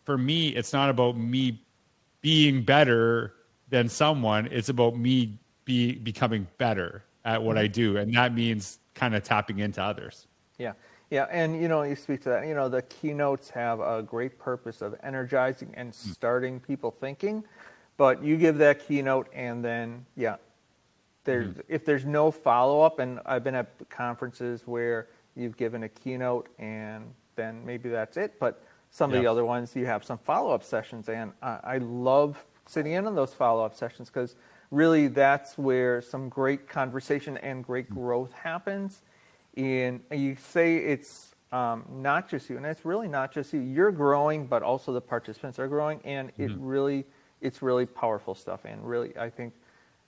for 0.04 0.16
me 0.16 0.48
it's 0.48 0.72
not 0.72 0.90
about 0.90 1.16
me 1.16 1.60
being 2.20 2.62
better 2.62 3.34
than 3.68 3.88
someone 3.88 4.48
it's 4.50 4.68
about 4.68 4.96
me 4.96 5.38
be 5.64 5.94
becoming 5.94 6.46
better 6.58 7.04
at 7.24 7.42
what 7.42 7.58
i 7.58 7.64
mm-hmm. 7.64 7.72
do 7.72 7.96
and 7.96 8.14
that 8.14 8.34
means 8.34 8.78
kind 8.94 9.14
of 9.14 9.22
tapping 9.22 9.58
into 9.58 9.82
others. 9.82 10.26
Yeah 10.58 10.72
yeah 11.10 11.26
and 11.30 11.60
you 11.60 11.68
know 11.68 11.82
you 11.82 11.96
speak 11.96 12.22
to 12.22 12.28
that 12.28 12.46
you 12.46 12.54
know 12.54 12.68
the 12.68 12.82
keynotes 12.82 13.50
have 13.50 13.80
a 13.80 14.02
great 14.02 14.38
purpose 14.38 14.82
of 14.82 14.94
energizing 15.02 15.72
and 15.74 15.94
hmm. 15.94 16.10
starting 16.10 16.60
people 16.60 16.90
thinking 16.90 17.44
but 17.98 18.22
you 18.22 18.36
give 18.36 18.58
that 18.58 18.86
keynote, 18.86 19.28
and 19.34 19.62
then 19.62 20.06
yeah, 20.16 20.36
there's 21.24 21.48
mm-hmm. 21.48 21.60
if 21.68 21.84
there's 21.84 22.06
no 22.06 22.30
follow 22.30 22.80
up, 22.80 23.00
and 23.00 23.20
I've 23.26 23.44
been 23.44 23.56
at 23.56 23.68
conferences 23.90 24.62
where 24.66 25.08
you've 25.34 25.56
given 25.56 25.82
a 25.82 25.88
keynote, 25.88 26.48
and 26.58 27.12
then 27.34 27.66
maybe 27.66 27.88
that's 27.88 28.16
it. 28.16 28.38
But 28.38 28.62
some 28.90 29.12
of 29.12 29.20
the 29.20 29.26
other 29.26 29.44
ones, 29.44 29.74
you 29.76 29.84
have 29.84 30.04
some 30.04 30.16
follow 30.18 30.54
up 30.54 30.62
sessions. 30.62 31.08
And 31.08 31.32
I, 31.42 31.58
I 31.64 31.78
love 31.78 32.42
sitting 32.66 32.92
in 32.92 33.06
on 33.06 33.14
those 33.14 33.34
follow 33.34 33.64
up 33.64 33.74
sessions 33.74 34.08
because 34.08 34.36
really 34.70 35.08
that's 35.08 35.58
where 35.58 36.00
some 36.00 36.28
great 36.28 36.68
conversation 36.68 37.36
and 37.38 37.64
great 37.64 37.90
growth 37.90 38.32
happens. 38.32 39.02
And 39.58 40.00
you 40.12 40.36
say 40.36 40.76
it's 40.76 41.34
um, 41.50 41.84
not 41.90 42.30
just 42.30 42.48
you, 42.48 42.56
and 42.56 42.64
it's 42.64 42.84
really 42.84 43.08
not 43.08 43.32
just 43.32 43.52
you. 43.52 43.60
You're 43.60 43.90
growing, 43.90 44.46
but 44.46 44.62
also 44.62 44.92
the 44.92 45.00
participants 45.00 45.58
are 45.58 45.66
growing, 45.66 46.00
and 46.04 46.28
mm-hmm. 46.28 46.42
it 46.44 46.52
really, 46.58 47.04
it's 47.40 47.60
really 47.60 47.84
powerful 47.84 48.36
stuff. 48.36 48.64
And 48.64 48.88
really, 48.88 49.16
I 49.18 49.30
think, 49.30 49.54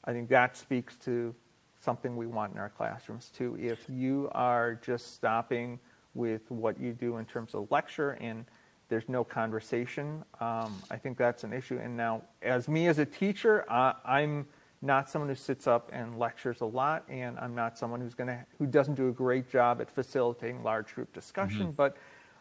I 0.05 0.13
think 0.13 0.29
that 0.29 0.57
speaks 0.57 0.97
to 0.99 1.35
something 1.81 2.17
we 2.17 2.27
want 2.27 2.53
in 2.53 2.61
our 2.61 2.69
classrooms 2.69 3.31
too. 3.37 3.57
If 3.61 3.81
you 3.89 4.31
are 4.33 4.77
just 4.77 5.15
stopping 5.15 5.81
with 6.15 6.49
what 6.51 6.79
you 6.79 6.93
do 6.93 7.17
in 7.17 7.25
terms 7.25 7.55
of 7.55 7.71
lecture 7.71 8.13
and 8.21 8.45
there's 8.89 9.09
no 9.09 9.25
conversation, 9.25 10.25
um, 10.41 10.81
I 10.91 10.97
think 10.97 11.17
that's 11.17 11.43
an 11.43 11.53
issue. 11.53 11.79
And 11.83 11.97
now, 11.97 12.23
as 12.43 12.69
me 12.69 12.87
as 12.87 12.99
a 12.99 13.07
teacher, 13.07 13.65
uh, 13.69 13.95
I'm 14.05 14.47
not 14.83 15.11
someone 15.11 15.29
who 15.29 15.35
sits 15.35 15.67
up 15.67 15.91
and 15.93 16.19
lectures 16.19 16.61
a 16.61 16.67
lot, 16.67 17.05
and 17.09 17.39
I'm 17.39 17.55
not 17.55 17.77
someone 17.77 18.01
who's 18.01 18.15
going 18.15 18.29
to 18.29 18.45
who 18.59 18.67
doesn't 18.67 18.95
do 18.95 19.09
a 19.09 19.13
great 19.13 19.51
job 19.51 19.81
at 19.81 19.91
facilitating 19.91 20.63
large 20.63 20.95
group 20.95 21.13
discussion. 21.13 21.67
Mm-hmm. 21.67 21.73
But 21.73 21.97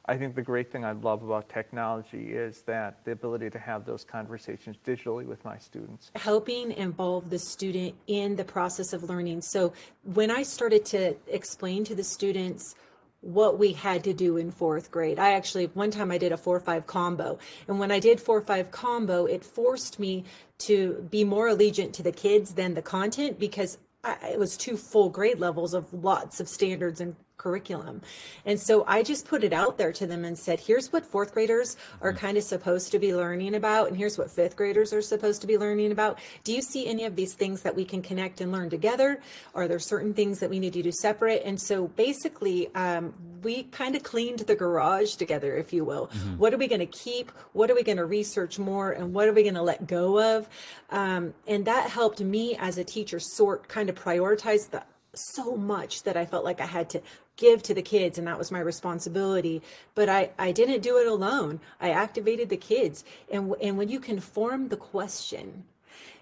I 0.05 0.17
think 0.17 0.33
the 0.33 0.41
great 0.41 0.71
thing 0.71 0.83
I 0.83 0.93
love 0.93 1.21
about 1.21 1.49
technology 1.49 2.33
is 2.33 2.63
that 2.63 3.05
the 3.05 3.11
ability 3.11 3.51
to 3.51 3.59
have 3.59 3.85
those 3.85 4.03
conversations 4.03 4.77
digitally 4.83 5.25
with 5.25 5.43
my 5.45 5.57
students. 5.57 6.11
Helping 6.15 6.71
involve 6.71 7.29
the 7.29 7.37
student 7.37 7.93
in 8.07 8.35
the 8.35 8.45
process 8.45 8.91
of 8.93 9.03
learning. 9.03 9.41
So 9.41 9.73
when 10.03 10.31
I 10.31 10.43
started 10.43 10.83
to 10.85 11.15
explain 11.27 11.83
to 11.83 11.93
the 11.93 12.03
students 12.03 12.73
what 13.21 13.59
we 13.59 13.73
had 13.73 14.03
to 14.05 14.13
do 14.13 14.37
in 14.37 14.51
fourth 14.51 14.91
grade. 14.91 15.19
I 15.19 15.33
actually, 15.33 15.65
one 15.67 15.91
time 15.91 16.11
I 16.11 16.17
did 16.17 16.31
a 16.31 16.37
four 16.37 16.59
five 16.59 16.87
combo. 16.87 17.37
And 17.67 17.79
when 17.79 17.91
I 17.91 17.99
did 17.99 18.21
four 18.21 18.41
five 18.41 18.71
combo, 18.71 19.25
it 19.25 19.43
forced 19.43 19.99
me 19.99 20.23
to 20.59 21.07
be 21.09 21.23
more 21.23 21.47
allegiant 21.47 21.93
to 21.93 22.03
the 22.03 22.11
kids 22.11 22.53
than 22.53 22.73
the 22.73 22.81
content 22.81 23.39
because 23.39 23.77
I, 24.03 24.17
it 24.31 24.39
was 24.39 24.55
two 24.55 24.77
full 24.77 25.09
grade 25.09 25.39
levels 25.39 25.73
of 25.73 25.93
lots 25.93 26.39
of 26.39 26.47
standards 26.47 27.01
and 27.01 27.15
curriculum. 27.39 28.01
And 28.45 28.59
so 28.59 28.85
I 28.85 29.01
just 29.01 29.27
put 29.27 29.43
it 29.43 29.51
out 29.51 29.79
there 29.79 29.91
to 29.93 30.05
them 30.05 30.23
and 30.23 30.37
said, 30.37 30.59
here's 30.59 30.93
what 30.93 31.03
fourth 31.03 31.33
graders 31.33 31.75
are 32.01 32.11
mm-hmm. 32.11 32.19
kind 32.19 32.37
of 32.37 32.43
supposed 32.43 32.91
to 32.91 32.99
be 32.99 33.15
learning 33.15 33.55
about, 33.55 33.87
and 33.87 33.97
here's 33.97 34.19
what 34.19 34.29
fifth 34.29 34.55
graders 34.55 34.93
are 34.93 35.01
supposed 35.01 35.41
to 35.41 35.47
be 35.47 35.57
learning 35.57 35.91
about. 35.91 36.19
Do 36.43 36.53
you 36.53 36.61
see 36.61 36.85
any 36.85 37.05
of 37.05 37.15
these 37.15 37.33
things 37.33 37.61
that 37.61 37.75
we 37.75 37.85
can 37.85 38.03
connect 38.03 38.41
and 38.41 38.51
learn 38.51 38.69
together? 38.69 39.19
Are 39.55 39.67
there 39.67 39.79
certain 39.79 40.13
things 40.13 40.39
that 40.39 40.49
we 40.51 40.59
need 40.59 40.73
to 40.73 40.83
do 40.83 40.91
separate? 40.91 41.41
And 41.43 41.59
so 41.59 41.87
basically, 41.87 42.73
um, 42.75 43.13
we 43.41 43.63
kind 43.63 43.95
of 43.95 44.03
cleaned 44.03 44.39
the 44.39 44.55
garage 44.55 45.15
together, 45.15 45.55
if 45.55 45.71
you 45.71 45.85
will. 45.85 46.07
Mm-hmm. 46.07 46.37
What 46.37 46.53
are 46.53 46.57
we 46.57 46.67
going 46.67 46.79
to 46.79 46.85
keep? 46.85 47.31
What 47.53 47.71
are 47.71 47.75
we 47.75 47.83
going 47.83 47.97
to 47.97 48.05
research 48.05 48.59
more? 48.59 48.91
And 48.91 49.13
what 49.13 49.27
are 49.27 49.33
we 49.33 49.43
going 49.43 49.55
to 49.55 49.61
let 49.61 49.87
go 49.87 50.37
of? 50.37 50.49
Um, 50.89 51.33
and 51.47 51.65
that 51.65 51.89
helped 51.89 52.19
me 52.19 52.57
as 52.59 52.77
a 52.77 52.83
teacher 52.83 53.19
sort, 53.19 53.69
kind 53.69 53.89
of 53.89 53.95
prioritize 53.95 54.69
the 54.69 54.83
so 55.15 55.55
much 55.55 56.03
that 56.03 56.15
I 56.15 56.25
felt 56.25 56.43
like 56.43 56.61
I 56.61 56.65
had 56.65 56.89
to 56.91 57.01
give 57.39 57.63
to 57.63 57.73
the 57.73 57.81
kids 57.81 58.17
and 58.17 58.27
that 58.27 58.37
was 58.37 58.51
my 58.51 58.63
responsibility. 58.71 59.61
But 59.95 60.07
i 60.09 60.21
i 60.37 60.51
didn't 60.51 60.81
do 60.89 60.97
it 61.01 61.07
alone. 61.07 61.59
I 61.79 61.89
activated 62.05 62.47
the 62.49 62.57
kids. 62.71 63.03
And 63.33 63.55
and 63.65 63.77
when 63.79 63.89
you 63.89 63.99
can 63.99 64.19
form 64.19 64.61
the 64.69 64.81
question 64.93 65.63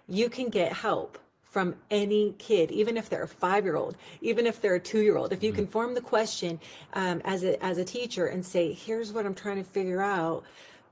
you 0.08 0.30
can 0.30 0.48
get 0.50 0.72
help 0.72 1.20
from 1.44 1.76
any 1.92 2.34
kid 2.38 2.72
even 2.72 2.98
if 2.98 3.10
they're 3.10 3.24
a 3.24 3.28
five 3.28 3.64
year 3.66 3.76
old 3.76 3.96
even 4.22 4.46
if 4.46 4.62
they're 4.62 4.76
a 4.76 4.80
two 4.80 5.02
year 5.02 5.18
old 5.18 5.34
if 5.34 5.42
you 5.44 5.52
mm-hmm. 5.52 5.64
can 5.64 5.68
form 5.68 5.94
the 5.94 6.02
question 6.02 6.60
um, 6.94 7.22
as 7.26 7.44
a 7.44 7.62
as 7.64 7.78
a 7.78 7.86
teacher 7.86 8.28
and 8.28 8.46
say 8.46 8.74
here's 8.74 9.12
what 9.12 9.26
i'm 9.26 9.36
trying 9.36 9.58
to 9.58 9.64
figure 9.64 10.02
out. 10.02 10.44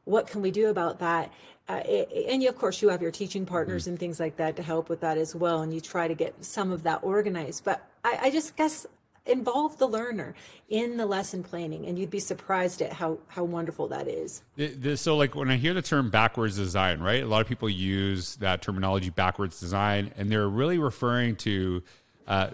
What 0.06 0.28
can 0.28 0.42
we 0.42 0.52
do 0.52 0.70
about 0.70 1.00
that? 1.00 1.34
Uh, 1.68 1.82
and 2.32 2.44
you, 2.44 2.50
of 2.50 2.56
course 2.56 2.80
you 2.82 2.90
have 2.90 3.02
your 3.02 3.12
teaching 3.12 3.46
partners 3.46 3.84
mm-hmm. 3.84 3.92
and 3.92 4.00
things 4.00 4.20
like 4.20 4.38
that 4.38 4.56
to 4.56 4.64
help 4.64 4.88
with 4.88 5.02
that 5.02 5.18
as 5.18 5.36
well 5.36 5.62
and 5.64 5.74
you 5.74 5.82
try 5.82 6.08
to 6.08 6.14
get 6.14 6.46
some 6.46 6.72
of 6.72 6.84
that 6.84 7.00
organized. 7.04 7.64
But 7.64 7.88
I, 8.04 8.20
I 8.24 8.30
just 8.30 8.56
guess 8.56 8.86
involve 9.26 9.78
the 9.78 9.88
learner 9.88 10.36
in 10.70 10.98
the 10.98 11.06
lesson 11.06 11.44
planning 11.44 11.86
and 11.86 11.98
you'd 11.98 12.10
be 12.10 12.20
surprised 12.20 12.82
at 12.82 12.94
how 12.94 13.18
how 13.28 13.44
wonderful 13.44 13.88
that 13.88 14.08
is. 14.08 14.44
So 15.00 15.18
like 15.18 15.36
when 15.36 15.50
i 15.50 15.58
hear 15.58 15.74
the 15.74 15.82
term 15.82 16.10
backwards 16.10 16.58
design 16.58 17.00
right 17.00 17.24
a 17.24 17.28
lot 17.28 17.42
of 17.42 17.48
people 17.48 17.70
use 17.70 18.36
that 18.38 18.62
terminology 18.62 19.10
backwards 19.10 19.60
design 19.60 20.12
and 20.18 20.32
they're 20.32 20.50
really 20.50 20.78
referring 20.78 21.36
to 21.38 21.82
uh, 22.28 22.50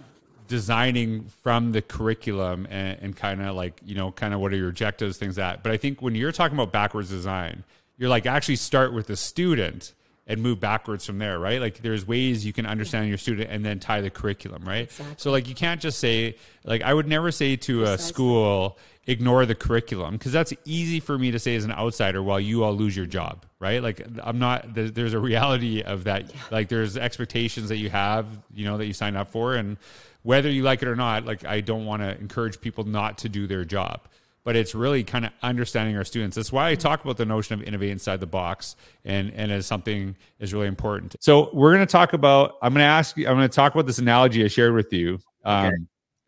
designing 0.48 1.26
from 1.44 1.72
the 1.72 1.82
curriculum 1.82 2.68
and, 2.70 3.00
and 3.02 3.16
kind 3.16 3.42
of 3.42 3.56
like 3.56 3.80
you 3.86 3.96
know 3.96 4.12
kind 4.12 4.34
of 4.34 4.40
what 4.40 4.54
are 4.54 4.58
your 4.58 4.70
objectives 4.70 5.18
things 5.18 5.36
that. 5.36 5.64
But 5.64 5.72
i 5.72 5.78
think 5.78 6.02
when 6.02 6.16
you're 6.16 6.32
talking 6.32 6.58
about 6.58 6.72
backwards 6.72 7.10
design 7.10 7.64
you're 7.98 8.10
like 8.10 8.26
actually 8.26 8.56
start 8.56 8.94
with 8.94 9.08
the 9.08 9.16
student 9.16 9.94
and 10.32 10.42
move 10.42 10.62
backwards 10.62 11.06
from 11.06 11.20
there, 11.20 11.38
right? 11.38 11.60
Like 11.60 11.80
there's 11.80 12.08
ways 12.08 12.46
you 12.46 12.54
can 12.54 12.66
understand 12.66 13.10
your 13.10 13.18
student 13.18 13.52
and 13.52 13.66
then 13.66 13.82
tie 13.82 14.00
the 14.00 14.10
curriculum, 14.10 14.64
right? 14.64 14.86
Exactly. 14.86 15.16
So 15.18 15.30
like 15.30 15.50
you 15.50 15.56
can't 15.56 15.82
just 15.82 16.00
say 16.00 16.38
like 16.64 16.82
I 16.84 16.94
would 16.94 17.06
never 17.06 17.32
say 17.32 17.58
to 17.58 17.84
a 17.84 17.98
school 17.98 18.78
ignore 19.08 19.46
the 19.46 19.56
curriculum 19.56 20.14
because 20.14 20.32
that's 20.32 20.54
easy 20.64 21.02
for 21.02 21.18
me 21.18 21.32
to 21.32 21.40
say 21.40 21.58
as 21.58 21.66
an 21.66 21.72
outsider 21.74 22.24
while 22.24 22.40
you 22.40 22.64
all 22.64 22.74
lose 22.74 22.96
your 22.96 23.06
job, 23.06 23.46
right? 23.60 23.84
Like 23.84 24.08
I'm 24.24 24.40
not 24.40 24.74
there's 24.74 25.14
a 25.14 25.20
reality 25.20 25.82
of 25.82 26.06
that 26.06 26.34
yeah. 26.34 26.42
like 26.50 26.70
there's 26.70 26.96
expectations 26.96 27.68
that 27.68 27.78
you 27.78 27.90
have, 27.90 28.26
you 28.56 28.64
know, 28.64 28.78
that 28.78 28.86
you 28.86 28.94
sign 28.94 29.18
up 29.18 29.32
for 29.32 29.56
and 29.56 29.76
whether 30.24 30.50
you 30.50 30.64
like 30.64 30.82
it 30.82 30.88
or 30.88 30.96
not, 30.96 31.26
like 31.26 31.44
I 31.44 31.60
don't 31.60 31.86
want 31.86 32.04
to 32.04 32.18
encourage 32.18 32.62
people 32.62 32.86
not 32.86 33.18
to 33.20 33.30
do 33.30 33.48
their 33.48 33.66
job 33.66 34.08
but 34.44 34.56
it's 34.56 34.74
really 34.74 35.04
kind 35.04 35.26
of 35.26 35.32
understanding 35.44 35.96
our 35.96 36.04
students. 36.04 36.36
That's 36.36 36.52
why 36.52 36.70
I 36.70 36.76
talk 36.76 37.04
about 37.04 37.18
the 37.18 37.26
notion 37.26 37.60
of 37.60 37.66
innovate 37.66 37.92
inside 37.92 38.20
the 38.20 38.28
box 38.28 38.76
and, 39.06 39.32
and 39.34 39.52
as 39.52 39.66
something 39.66 40.16
is 40.40 40.54
really 40.54 40.68
important. 40.68 41.16
So 41.20 41.50
we're 41.54 41.74
going 41.74 41.86
to 41.86 41.92
talk 41.92 42.14
about, 42.14 42.56
I'm 42.62 42.74
going 42.74 42.80
to 42.80 42.86
ask 42.86 43.18
you, 43.18 43.28
I'm 43.28 43.36
going 43.36 43.48
to 43.48 43.56
talk 43.56 43.74
about 43.74 43.86
this 43.86 44.00
analogy 44.00 44.44
I 44.44 44.48
shared 44.48 44.74
with 44.74 44.92
you. 44.92 45.20
Um, 45.46 45.66
okay. 45.66 45.76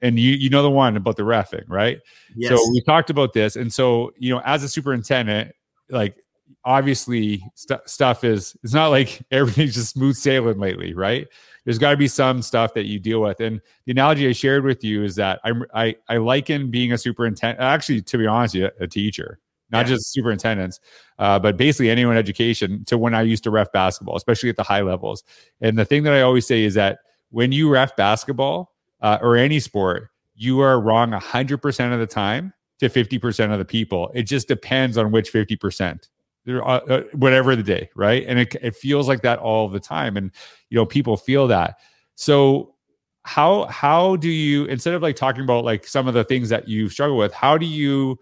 And 0.02 0.20
you, 0.20 0.32
you 0.32 0.50
know, 0.50 0.62
the 0.62 0.70
one 0.70 0.98
about 0.98 1.16
the 1.16 1.24
refing, 1.24 1.64
right? 1.68 2.00
Yes. 2.36 2.50
So 2.50 2.72
we 2.72 2.82
talked 2.82 3.10
about 3.10 3.32
this. 3.32 3.56
And 3.56 3.74
so, 3.74 4.12
you 4.18 4.34
know, 4.34 4.42
as 4.44 4.64
a 4.64 4.70
superintendent, 4.70 5.54
like 5.90 6.18
obviously 6.66 7.44
st- 7.56 7.88
stuff 7.88 8.24
is, 8.24 8.56
it's 8.64 8.74
not 8.74 8.88
like 8.88 9.22
everything's 9.32 9.76
just 9.76 9.92
smooth 9.92 10.16
sailing 10.16 10.60
lately, 10.60 10.94
right? 10.94 11.28
there's 11.66 11.78
got 11.78 11.92
to 11.92 11.98
be 11.98 12.08
some 12.08 12.42
stuff 12.42 12.74
that 12.74 12.86
you 12.86 13.00
deal 13.00 13.22
with. 13.22 13.40
And 13.40 13.62
the 13.86 13.92
analogy 13.92 14.28
I 14.28 14.34
shared 14.34 14.64
with 14.64 14.84
you 14.84 15.04
is 15.04 15.16
that 15.16 15.40
I'm, 15.44 15.64
I, 15.74 15.96
I 16.10 16.18
liken 16.18 16.70
being 16.70 16.92
a 16.92 16.98
superintendent, 16.98 17.62
actually, 17.62 18.02
to 18.02 18.18
be 18.18 18.28
honest, 18.28 18.56
a 18.56 18.88
teacher, 18.88 19.40
not 19.72 19.86
yeah. 19.86 19.96
just 19.96 20.12
superintendents, 20.12 20.80
uh, 21.20 21.40
but 21.40 21.58
basically 21.58 21.90
anyone 21.90 22.16
in 22.16 22.20
education 22.20 22.84
to 22.86 22.98
when 22.98 23.16
I 23.16 23.22
used 23.22 23.44
to 23.46 23.52
ref 23.52 23.72
basketball, 23.72 24.16
especially 24.16 24.50
at 24.50 24.58
the 24.58 24.64
high 24.64 24.82
levels. 24.82 25.24
And 25.62 25.78
the 25.78 25.86
thing 25.86 26.04
that 26.04 26.14
I 26.14 26.22
always 26.22 26.46
say 26.46 26.64
is 26.64 26.74
that 26.74 27.00
when 27.30 27.52
you 27.52 27.70
ref 27.70 27.96
basketball 27.96 28.74
uh, 29.02 29.20
or 29.22 29.38
any 29.38 29.60
sport, 29.60 30.10
you 30.36 30.60
are 30.62 30.80
wrong 30.82 31.12
100% 31.12 31.94
of 31.94 32.00
the 32.00 32.08
time 32.08 32.54
to 32.80 32.90
50% 32.90 33.52
of 33.54 33.60
the 33.60 33.66
people. 33.66 34.12
It 34.14 34.24
just 34.24 34.48
depends 34.48 34.98
on 34.98 35.12
which 35.12 35.32
50%. 35.32 36.10
Uh, 36.46 36.82
uh, 36.90 37.04
whatever 37.14 37.56
the 37.56 37.64
day, 37.64 37.90
right? 37.96 38.26
And 38.28 38.38
it, 38.38 38.56
it 38.62 38.76
feels 38.76 39.08
like 39.08 39.22
that 39.22 39.40
all 39.40 39.70
the 39.70 39.80
time, 39.80 40.18
and 40.18 40.30
you 40.70 40.76
know 40.76 40.86
people 40.86 41.16
feel 41.16 41.48
that. 41.48 41.78
So 42.16 42.76
how 43.24 43.66
how 43.68 44.18
do 44.18 44.30
you 44.30 44.66
instead 44.66 44.94
of 44.94 45.02
like 45.02 45.16
talking 45.16 45.44
about 45.44 45.64
like 45.64 45.88
some 45.88 46.08
of 46.08 46.14
the 46.14 46.26
things 46.26 46.50
that 46.50 46.68
you 46.68 46.90
struggle 46.90 47.16
with, 47.16 47.34
how 47.34 47.58
do 47.58 47.66
you 47.66 48.20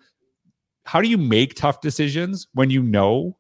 how 0.84 1.02
do 1.02 1.08
you 1.08 1.18
make 1.18 1.56
tough 1.56 1.82
decisions 1.82 2.48
when 2.54 2.70
you 2.70 2.84
know 2.84 3.38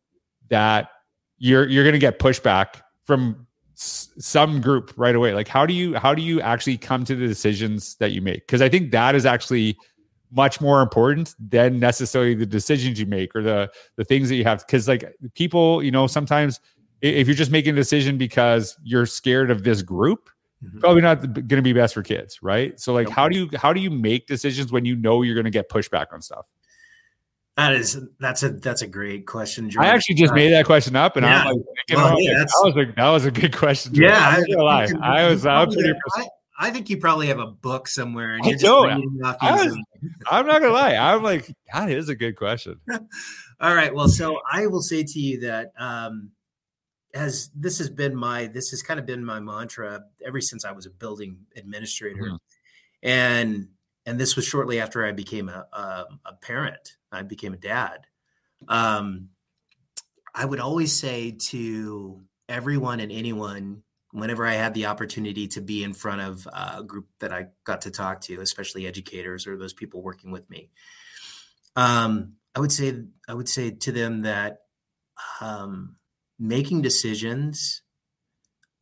that 0.50 0.89
you're 1.38 1.67
you're 1.67 1.83
going 1.83 1.93
to 1.93 2.00
get 2.00 2.19
pushback 2.19 2.81
from 3.03 3.47
some 3.75 4.61
group 4.61 4.93
right 4.95 5.15
away 5.15 5.33
like 5.33 5.47
how 5.47 5.65
do 5.65 5.73
you 5.73 5.95
how 5.95 6.13
do 6.13 6.21
you 6.21 6.39
actually 6.41 6.77
come 6.77 7.03
to 7.03 7.15
the 7.15 7.27
decisions 7.27 7.95
that 7.95 8.11
you 8.11 8.21
make 8.21 8.45
because 8.45 8.61
i 8.61 8.69
think 8.69 8.91
that 8.91 9.15
is 9.15 9.25
actually 9.25 9.75
much 10.31 10.61
more 10.61 10.81
important 10.81 11.35
than 11.39 11.79
necessarily 11.79 12.33
the 12.33 12.45
decisions 12.45 13.00
you 13.00 13.05
make 13.05 13.35
or 13.35 13.43
the 13.43 13.69
the 13.97 14.05
things 14.05 14.29
that 14.29 14.35
you 14.35 14.43
have 14.43 14.65
because 14.65 14.88
like 14.88 15.13
people 15.33 15.83
you 15.83 15.91
know 15.91 16.07
sometimes 16.07 16.59
if 17.01 17.27
you're 17.27 17.35
just 17.35 17.51
making 17.51 17.73
a 17.73 17.75
decision 17.75 18.17
because 18.17 18.77
you're 18.83 19.05
scared 19.05 19.51
of 19.51 19.63
this 19.63 19.81
group 19.81 20.29
mm-hmm. 20.63 20.79
probably 20.79 21.01
not 21.01 21.21
going 21.33 21.47
to 21.47 21.61
be 21.61 21.73
best 21.73 21.93
for 21.93 22.03
kids 22.03 22.39
right 22.41 22.79
so 22.79 22.93
like 22.93 23.09
how 23.09 23.27
do 23.27 23.38
you 23.38 23.50
how 23.55 23.73
do 23.73 23.81
you 23.81 23.89
make 23.89 24.25
decisions 24.27 24.71
when 24.71 24.85
you 24.85 24.95
know 24.95 25.21
you're 25.21 25.35
going 25.35 25.45
to 25.45 25.51
get 25.51 25.69
pushback 25.69 26.07
on 26.13 26.21
stuff 26.21 26.45
that 27.57 27.73
is 27.73 28.00
that's 28.19 28.43
a 28.43 28.50
that's 28.50 28.81
a 28.81 28.88
great 28.88 29.27
question. 29.27 29.69
George. 29.69 29.85
I 29.85 29.89
actually 29.89 30.15
just 30.15 30.31
uh, 30.31 30.35
made 30.35 30.51
that 30.53 30.65
question 30.65 30.95
up, 30.95 31.17
and 31.17 31.25
yeah. 31.25 31.41
I'm 31.41 31.47
like, 31.47 31.65
well, 31.91 32.21
yeah, 32.21 32.39
that 32.39 32.61
was 32.63 32.75
a 32.77 32.93
that 32.95 33.09
was 33.09 33.25
a 33.25 33.31
good 33.31 33.55
question. 33.55 33.93
Yeah, 33.93 34.38
I'm 34.38 34.61
I. 34.61 34.88
I 35.01 35.27
was 35.27 35.45
I 35.45 35.65
was 35.65 35.75
pretty. 35.75 35.91
I, 36.15 36.27
I 36.62 36.70
think 36.70 36.91
you 36.91 36.98
probably 36.98 37.25
have 37.27 37.39
a 37.39 37.48
book 37.48 37.88
somewhere. 37.88 38.36
And 38.36 38.46
you're 38.46 38.53
just 38.53 38.65
I 39.41 39.65
was, 39.65 39.75
I'm 40.30 40.46
not 40.46 40.62
gonna 40.62 40.72
lie. 40.72 40.94
I'm 40.96 41.24
like, 41.24 41.51
that 41.74 41.89
is 41.89 42.08
a 42.08 42.15
good 42.15 42.36
question. 42.36 42.80
All 43.60 43.74
right. 43.74 43.94
Well, 43.94 44.08
so 44.08 44.39
I 44.50 44.68
will 44.68 44.84
say 44.84 45.03
to 45.03 45.20
you 45.20 45.39
that 45.39 45.72
um, 45.75 46.30
as 47.15 47.50
this 47.56 47.80
has 47.80 47.89
been 47.89 48.15
my 48.15 48.46
this 48.46 48.70
has 48.70 48.84
kind 48.84 49.00
of 49.00 49.08
been 49.08 49.25
my 49.25 49.39
mantra 49.39 50.03
ever 50.24 50.39
since 50.39 50.63
I 50.63 50.72
was 50.72 50.86
a 50.86 50.91
building 50.91 51.39
administrator, 51.56 52.25
mm-hmm. 52.25 52.36
and 53.01 53.70
and 54.06 54.20
this 54.20 54.36
was 54.36 54.46
shortly 54.46 54.80
after 54.80 55.03
I 55.03 55.13
became 55.13 55.50
a, 55.50 55.65
a, 55.74 56.06
a 56.25 56.34
parent. 56.44 56.98
I 57.12 57.24
became 57.24 57.53
a 57.56 57.58
dad. 57.58 58.06
Um, 58.68 59.30
I 60.36 60.46
would 60.46 60.60
always 60.60 60.94
say 60.94 61.32
to 61.32 62.22
everyone 62.48 63.00
and 63.00 63.12
anyone, 63.12 63.82
whenever 64.12 64.46
I 64.46 64.53
had 64.53 64.74
the 64.74 64.88
opportunity 64.88 65.48
to 65.50 65.62
be 65.62 65.84
in 65.84 65.94
front 65.94 66.22
of 66.22 66.48
a 66.53 66.84
group 66.84 67.08
that 67.20 67.32
I 67.32 67.48
got 67.63 67.82
to 67.84 67.91
talk 67.91 68.22
to, 68.22 68.41
especially 68.41 68.86
educators 68.86 69.48
or 69.48 69.58
those 69.58 69.74
people 69.74 70.01
working 70.01 70.32
with 70.32 70.50
me, 70.50 70.70
um, 71.75 72.34
I 72.56 72.60
would 72.60 72.72
say 72.72 72.94
I 73.27 73.34
would 73.34 73.50
say 73.50 73.72
to 73.72 73.91
them 73.91 74.22
that 74.22 74.62
um, 75.39 75.96
making 76.38 76.82
decisions, 76.82 77.82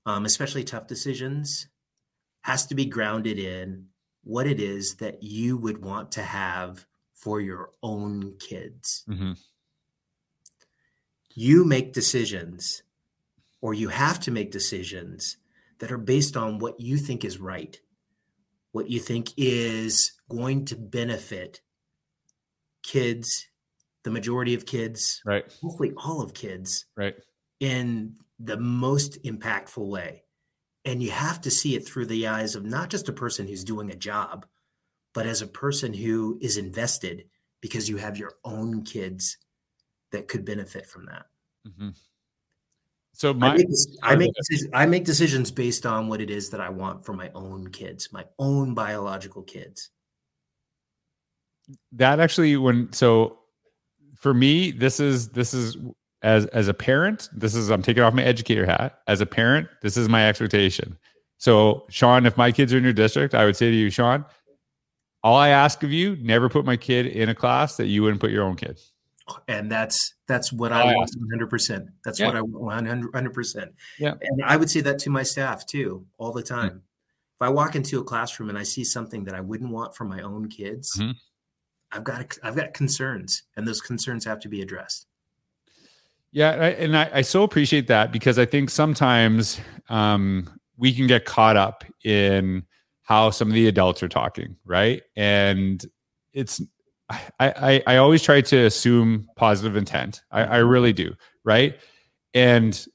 um, 0.05 0.25
especially 0.25 0.63
tough 0.63 0.87
decisions, 0.87 1.67
has 2.41 2.65
to 2.67 2.75
be 2.75 2.85
grounded 2.85 3.37
in 3.37 3.87
what 4.23 4.47
it 4.47 4.59
is 4.59 4.95
that 4.95 5.21
you 5.23 5.57
would 5.57 5.83
want 5.83 6.11
to 6.13 6.23
have 6.23 6.85
for 7.13 7.41
your 7.41 7.71
own 7.83 8.35
kids. 8.39 9.03
Mm-hmm. 9.09 9.33
You 11.35 11.63
make 11.63 11.93
decisions, 11.93 12.83
or 13.61 13.73
you 13.73 13.89
have 13.89 14.19
to 14.21 14.31
make 14.31 14.51
decisions 14.51 15.37
that 15.79 15.91
are 15.91 15.97
based 15.97 16.35
on 16.37 16.59
what 16.59 16.79
you 16.79 16.97
think 16.97 17.23
is 17.25 17.39
right, 17.39 17.79
what 18.71 18.89
you 18.89 18.99
think 18.99 19.29
is 19.37 20.13
going 20.29 20.65
to 20.65 20.75
benefit 20.75 21.61
kids, 22.83 23.47
the 24.03 24.11
majority 24.11 24.53
of 24.53 24.65
kids, 24.65 25.21
Right. 25.25 25.51
hopefully 25.61 25.93
all 25.97 26.21
of 26.21 26.33
kids, 26.33 26.85
Right. 26.95 27.15
in 27.59 28.17
the 28.39 28.57
most 28.57 29.21
impactful 29.23 29.85
way. 29.87 30.23
And 30.85 31.03
you 31.03 31.11
have 31.11 31.41
to 31.41 31.51
see 31.51 31.75
it 31.75 31.85
through 31.85 32.05
the 32.05 32.27
eyes 32.27 32.55
of 32.55 32.63
not 32.65 32.89
just 32.89 33.09
a 33.09 33.13
person 33.13 33.47
who's 33.47 33.63
doing 33.65 33.91
a 33.91 33.95
job, 33.95 34.47
but 35.13 35.25
as 35.25 35.41
a 35.41 35.47
person 35.47 35.93
who 35.93 36.37
is 36.41 36.55
invested 36.57 37.29
because 37.61 37.89
you 37.89 37.97
have 37.97 38.17
your 38.17 38.33
own 38.45 38.83
kids 38.83 39.37
that 40.11 40.27
could 40.29 40.45
benefit 40.45 40.87
from 40.87 41.05
that. 41.07 41.25
Mm-hmm. 41.67 41.89
So 43.19 43.31
I 43.31 43.33
my 43.33 43.57
make, 43.57 43.67
I, 44.01 44.15
make 44.15 44.33
decisions, 44.33 44.71
I 44.73 44.85
make 44.85 45.03
decisions 45.03 45.51
based 45.51 45.85
on 45.85 46.07
what 46.07 46.21
it 46.21 46.29
is 46.29 46.51
that 46.51 46.61
I 46.61 46.69
want 46.69 47.05
for 47.05 47.11
my 47.11 47.29
own 47.35 47.69
kids, 47.69 48.13
my 48.13 48.23
own 48.39 48.73
biological 48.73 49.43
kids. 49.43 49.89
that 51.91 52.21
actually 52.21 52.55
when 52.55 52.91
so 52.93 53.37
for 54.15 54.33
me 54.33 54.71
this 54.71 55.01
is 55.01 55.29
this 55.29 55.53
is 55.53 55.75
as 56.21 56.45
as 56.47 56.67
a 56.69 56.73
parent 56.73 57.29
this 57.31 57.55
is 57.55 57.69
i'm 57.69 57.81
taking 57.81 58.03
off 58.03 58.13
my 58.13 58.23
educator 58.23 58.65
hat. 58.65 58.99
As 59.05 59.19
a 59.19 59.25
parent 59.25 59.67
this 59.81 59.97
is 59.97 60.07
my 60.07 60.29
expectation. 60.29 60.97
So 61.39 61.85
shaun 61.89 62.25
if 62.25 62.37
my 62.37 62.53
kids 62.53 62.73
are 62.73 62.77
in 62.77 62.85
your 62.85 62.93
district 62.93 63.35
i 63.35 63.43
would 63.43 63.57
say 63.57 63.69
to 63.69 63.75
you 63.75 63.89
shaun 63.89 64.23
all 65.23 65.35
i 65.35 65.49
ask 65.49 65.83
of 65.83 65.91
you 65.91 66.15
never 66.21 66.47
put 66.47 66.63
my 66.63 66.77
kid 66.77 67.05
in 67.05 67.27
a 67.27 67.35
class 67.35 67.75
that 67.75 67.87
you 67.87 68.01
wouldn't 68.01 68.21
put 68.21 68.31
your 68.31 68.43
own 68.43 68.55
kid. 68.55 68.79
And 69.49 69.69
that's 69.69 70.13
that's 70.29 70.53
what 70.53 70.71
Oh, 70.71 70.75
I 70.75 70.83
yeah. 70.91 70.95
want 70.95 71.11
100%. 71.17 71.89
That's 72.05 72.19
Yeah. 72.19 72.27
what 72.27 72.35
I 72.37 72.41
want 72.41 72.87
100%. 72.87 73.73
Yeah. 73.97 74.13
And 74.21 74.43
I 74.45 74.55
would 74.55 74.69
say 74.69 74.79
that 74.81 74.99
to 74.99 75.09
my 75.09 75.23
staff 75.23 75.65
too, 75.65 76.05
all 76.19 76.31
the 76.31 76.43
time. 76.43 76.83
If 77.35 77.41
I 77.41 77.49
walk 77.49 77.75
into 77.75 77.99
a 77.99 78.03
classroom 78.03 78.47
and 78.49 78.57
I 78.57 78.63
see 78.63 78.83
something 78.83 79.23
that 79.25 79.33
I 79.33 79.41
wouldn't 79.41 79.71
want 79.71 79.95
for 79.95 80.05
my 80.05 80.21
own 80.21 80.47
kids, 80.47 80.95
Mhm. 80.97 81.15
I've 81.91 82.03
got 82.03 82.37
I've 82.43 82.55
got 82.55 82.73
concerns, 82.75 83.43
and 83.57 83.67
those 83.67 83.81
concerns 83.81 84.23
have 84.25 84.39
to 84.41 84.49
be 84.49 84.61
addressed. 84.61 85.07
Yeah, 86.31 86.51
and 86.51 86.63
I, 86.63 86.69
and 86.69 86.97
I, 86.97 87.09
I 87.15 87.21
so 87.21 87.41
appreciate 87.41 87.87
that 87.87 88.11
because 88.11 88.37
I 88.37 88.45
think 88.45 88.69
sometimes 88.69 89.59
um, 89.89 90.47
we 90.77 90.93
can 90.93 91.07
get 91.07 91.25
caught 91.25 91.57
up 91.57 91.83
in 92.03 92.63
how 93.01 93.31
some 93.31 93.47
of 93.47 93.55
the 93.55 93.67
adults 93.67 94.03
are 94.03 94.07
talking, 94.07 94.55
right? 94.63 95.01
And 95.15 95.83
it's 96.33 96.61
I 97.39 97.83
I, 97.87 97.97
always 97.97 98.21
try 98.21 98.41
to 98.41 98.65
assume 98.65 99.27
positive 99.35 99.75
intent. 99.75 100.21
I, 100.31 100.43
I 100.43 100.57
really 100.57 100.93
do, 100.93 101.13
right? 101.43 101.79
And 102.33 102.85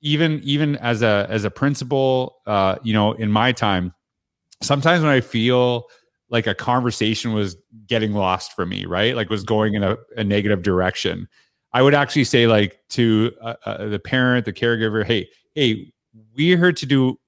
even 0.00 0.40
even 0.44 0.76
as 0.76 1.02
a 1.02 1.26
as 1.28 1.44
a 1.44 1.50
principal, 1.50 2.36
uh, 2.46 2.76
you 2.82 2.92
know, 2.92 3.12
in 3.12 3.32
my 3.32 3.52
time, 3.52 3.92
sometimes 4.62 5.02
when 5.02 5.10
I 5.10 5.20
feel 5.20 5.86
like 6.28 6.46
a 6.46 6.54
conversation 6.54 7.32
was 7.32 7.56
getting 7.86 8.12
lost 8.12 8.54
for 8.54 8.66
me, 8.66 8.86
right? 8.86 9.16
Like 9.16 9.30
was 9.30 9.44
going 9.44 9.74
in 9.74 9.82
a, 9.82 9.96
a 10.16 10.24
negative 10.24 10.62
direction. 10.62 11.28
I 11.72 11.82
would 11.82 11.94
actually 11.94 12.24
say 12.24 12.46
like 12.46 12.78
to 12.90 13.32
uh, 13.42 13.54
uh, 13.66 13.86
the 13.88 13.98
parent, 13.98 14.44
the 14.44 14.52
caregiver, 14.52 15.04
hey, 15.04 15.28
hey, 15.54 15.92
we're 16.36 16.56
here 16.56 16.72
to 16.72 16.86
do 16.86 17.18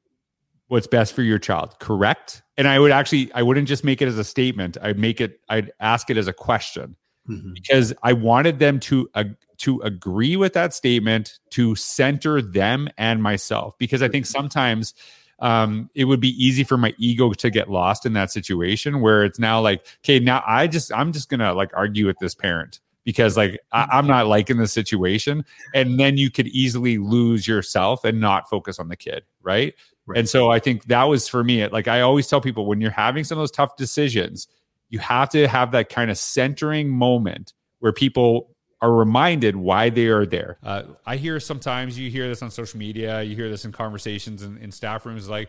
what's 0.69 0.87
best 0.87 1.15
for 1.15 1.23
your 1.23 1.39
child, 1.39 1.79
correct? 1.81 2.43
And 2.59 2.67
I 2.67 2.79
would 2.79 2.93
actually, 2.93 3.31
I 3.35 3.43
wouldn't 3.43 3.69
just 3.69 3.85
make 3.85 4.01
it 4.01 4.09
as 4.09 4.19
a 4.19 4.25
statement. 4.25 4.77
I'd 4.81 4.99
make 4.99 5.21
it, 5.21 5.41
I'd 5.49 5.73
ask 5.81 6.09
it 6.11 6.17
as 6.17 6.27
a 6.27 6.33
question 6.33 6.97
Mhm. 7.29 7.55
because 7.55 7.93
I 8.03 8.13
wanted 8.13 8.61
them 8.61 8.79
to 8.81 9.11
uh, 9.15 9.25
to 9.59 9.81
agree 9.81 10.37
with 10.37 10.53
that 10.53 10.73
statement 10.75 11.39
to 11.51 11.75
center 11.75 12.41
them 12.41 12.89
and 12.99 13.23
myself. 13.23 13.77
Because 13.79 14.01
I 14.01 14.09
think 14.09 14.27
sometimes 14.27 14.95
um, 15.41 15.91
it 15.95 16.05
would 16.05 16.21
be 16.21 16.31
easy 16.43 16.63
for 16.63 16.79
my 16.79 16.95
ego 16.99 17.33
to 17.33 17.51
get 17.51 17.69
lost 17.69 18.07
in 18.07 18.13
that 18.13 18.31
situation 18.31 19.01
where 19.01 19.25
it's 19.25 19.39
now 19.39 19.61
like 19.61 19.85
okay 20.05 20.19
now 20.21 20.43
I 20.47 20.67
just 20.69 20.93
I'm 20.93 21.13
just 21.13 21.29
gonna 21.29 21.53
like 21.53 21.71
argue 21.75 22.07
with 22.07 22.19
this 22.21 22.35
parent 22.35 22.81
because 23.05 23.37
like 23.37 23.59
I, 23.73 23.89
I'm 23.91 24.07
not 24.07 24.29
liking 24.29 24.59
the 24.59 24.69
situation. 24.69 25.45
And 25.75 25.99
then 25.99 26.17
you 26.17 26.31
could 26.31 26.47
easily 26.49 26.99
lose 26.99 27.49
yourself 27.49 28.05
and 28.05 28.21
not 28.21 28.49
focus 28.49 28.79
on 28.79 28.89
the 28.89 28.97
kid 28.97 29.25
right 29.43 29.75
Right. 30.07 30.19
and 30.19 30.29
so 30.29 30.51
I 30.51 30.61
think 30.61 30.85
that 30.85 31.05
was 31.05 31.29
for 31.29 31.43
me. 31.43 31.67
Like 31.67 31.89
I 31.89 32.01
always 32.01 32.29
tell 32.29 32.41
people, 32.41 32.67
when 32.67 32.81
you're 32.81 32.91
having 32.91 33.25
some 33.25 33.39
of 33.39 33.43
those 33.43 33.51
tough 33.51 33.77
decisions, 33.77 34.47
you 34.89 34.99
have 35.01 35.29
to 35.31 35.49
have 35.49 35.73
that 35.73 35.89
kind 35.89 36.11
of 36.11 36.19
centering 36.19 36.89
moment 36.89 37.53
where 37.81 37.93
people 37.93 38.55
are 38.81 38.93
reminded 38.93 39.57
why 39.57 39.91
they 39.91 40.07
are 40.07 40.27
there. 40.27 40.59
Uh, 40.63 40.83
I 41.05 41.17
hear 41.17 41.41
sometimes 41.41 41.99
you 41.99 42.11
hear 42.11 42.29
this 42.29 42.43
on 42.43 42.51
social 42.51 42.79
media, 42.79 43.23
you 43.23 43.35
hear 43.35 43.49
this 43.49 43.65
in 43.65 43.73
conversations 43.73 44.43
in, 44.43 44.59
in 44.59 44.71
staff 44.71 45.07
rooms, 45.07 45.29
like, 45.29 45.49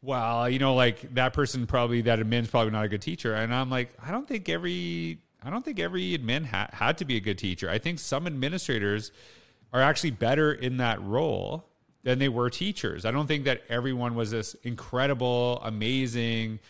well, 0.00 0.48
you 0.48 0.58
know, 0.58 0.74
like 0.74 1.14
that 1.14 1.32
person 1.32 1.66
probably 1.66 2.02
that 2.02 2.18
admin's 2.18 2.48
probably 2.48 2.72
not 2.72 2.84
a 2.84 2.88
good 2.88 3.02
teacher, 3.02 3.34
and 3.34 3.54
I'm 3.54 3.70
like, 3.70 3.90
I 4.04 4.10
don't 4.10 4.26
think 4.26 4.48
every 4.48 5.18
I 5.44 5.50
don't 5.50 5.64
think 5.64 5.78
every 5.78 6.18
admin 6.18 6.46
ha- 6.46 6.70
had 6.72 6.98
to 6.98 7.04
be 7.04 7.16
a 7.16 7.20
good 7.20 7.38
teacher. 7.38 7.70
I 7.70 7.78
think 7.78 7.98
some 7.98 8.26
administrators 8.26 9.12
are 9.72 9.80
actually 9.80 10.10
better 10.10 10.52
in 10.52 10.78
that 10.78 11.00
role 11.02 11.64
than 12.02 12.18
they 12.18 12.28
were 12.28 12.50
teachers. 12.50 13.04
I 13.04 13.10
don't 13.10 13.26
think 13.26 13.44
that 13.44 13.62
everyone 13.68 14.14
was 14.14 14.30
this 14.30 14.54
incredible, 14.62 15.60
amazing 15.62 16.60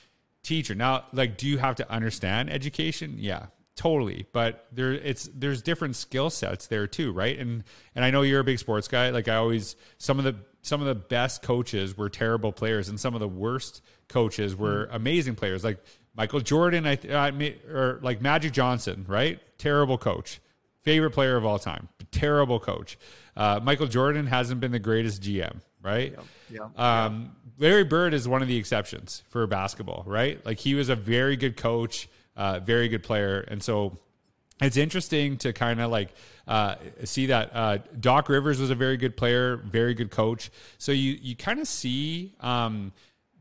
teacher. 0.42 0.75
Now, 0.75 1.05
like, 1.12 1.37
do 1.37 1.47
you 1.47 1.59
have 1.59 1.77
to 1.77 1.90
understand 1.90 2.51
education? 2.51 3.16
Yeah, 3.18 3.47
totally. 3.77 4.27
But 4.33 4.66
there, 4.73 4.92
it's 4.92 5.29
there's 5.35 5.62
different 5.62 5.97
skill 5.97 6.31
sets 6.31 6.66
there 6.66 6.87
too, 6.87 7.12
right? 7.12 7.38
And 7.38 7.64
and 7.95 8.05
I 8.05 8.11
know 8.11 8.23
you're 8.23 8.40
a 8.40 8.45
big 8.45 8.59
sports 8.59 8.88
guy. 8.88 9.11
Like 9.11 9.29
I 9.29 9.37
always, 9.37 9.77
some 9.99 10.18
of 10.18 10.25
the 10.25 10.37
some 10.62 10.81
of 10.81 10.87
the 10.87 10.95
best 10.95 11.42
coaches 11.42 11.97
were 11.97 12.09
terrible 12.09 12.53
players, 12.53 12.88
and 12.88 13.01
some 13.01 13.14
of 13.14 13.21
the 13.21 13.29
worst 13.29 13.83
coaches 14.09 14.55
were 14.55 14.87
mm-hmm. 14.87 14.97
amazing 14.97 15.35
players. 15.35 15.64
Like 15.64 15.79
Michael 16.14 16.40
Jordan, 16.40 16.87
I, 16.87 16.99
I 17.11 17.55
or 17.71 18.01
like 18.03 18.21
Magic 18.21 18.53
Johnson, 18.53 19.07
right? 19.09 19.40
Terrible 19.59 19.99
coach 19.99 20.40
favorite 20.83 21.12
player 21.12 21.37
of 21.37 21.45
all 21.45 21.59
time, 21.59 21.88
terrible 22.11 22.61
coach. 22.61 22.99
Uh, 23.37 23.61
Michael 23.62 23.87
Jordan 23.87 24.27
hasn't 24.27 24.61
been 24.61 24.73
the 24.73 24.79
greatest 24.79 25.23
GM, 25.23 25.61
right? 25.83 26.14
Yeah. 26.51 26.68
Um, 26.77 27.37
Larry 27.59 27.85
Bird 27.85 28.14
is 28.14 28.29
one 28.29 28.42
of 28.42 28.49
the 28.49 28.57
exceptions 28.57 29.23
for 29.29 29.47
basketball, 29.47 30.05
right? 30.07 30.45
Like 30.45 30.59
he 30.59 30.75
was 30.75 30.88
a 30.88 30.97
very 30.97 31.37
good 31.37 31.57
coach, 31.57 32.09
uh, 32.37 32.61
very 32.61 32.88
good 32.88 33.03
player, 33.03 33.40
and 33.40 33.62
so 33.62 33.99
it's 34.61 34.77
interesting 34.77 35.38
to 35.38 35.53
kind 35.53 35.81
of 35.81 35.90
like 35.90 36.14
uh, 36.47 36.77
see 37.05 37.27
that 37.27 37.51
uh, 37.55 37.79
Doc 37.99 38.29
Rivers 38.29 38.61
was 38.61 38.71
a 38.71 38.75
very 38.75 38.97
good 38.97 39.16
player, 39.16 39.57
very 39.57 39.95
good 39.95 40.11
coach. 40.11 40.51
So 40.79 40.92
you 40.92 41.18
you 41.21 41.37
kind 41.37 41.61
of 41.61 41.68
see 41.68 42.35
um, 42.40 42.92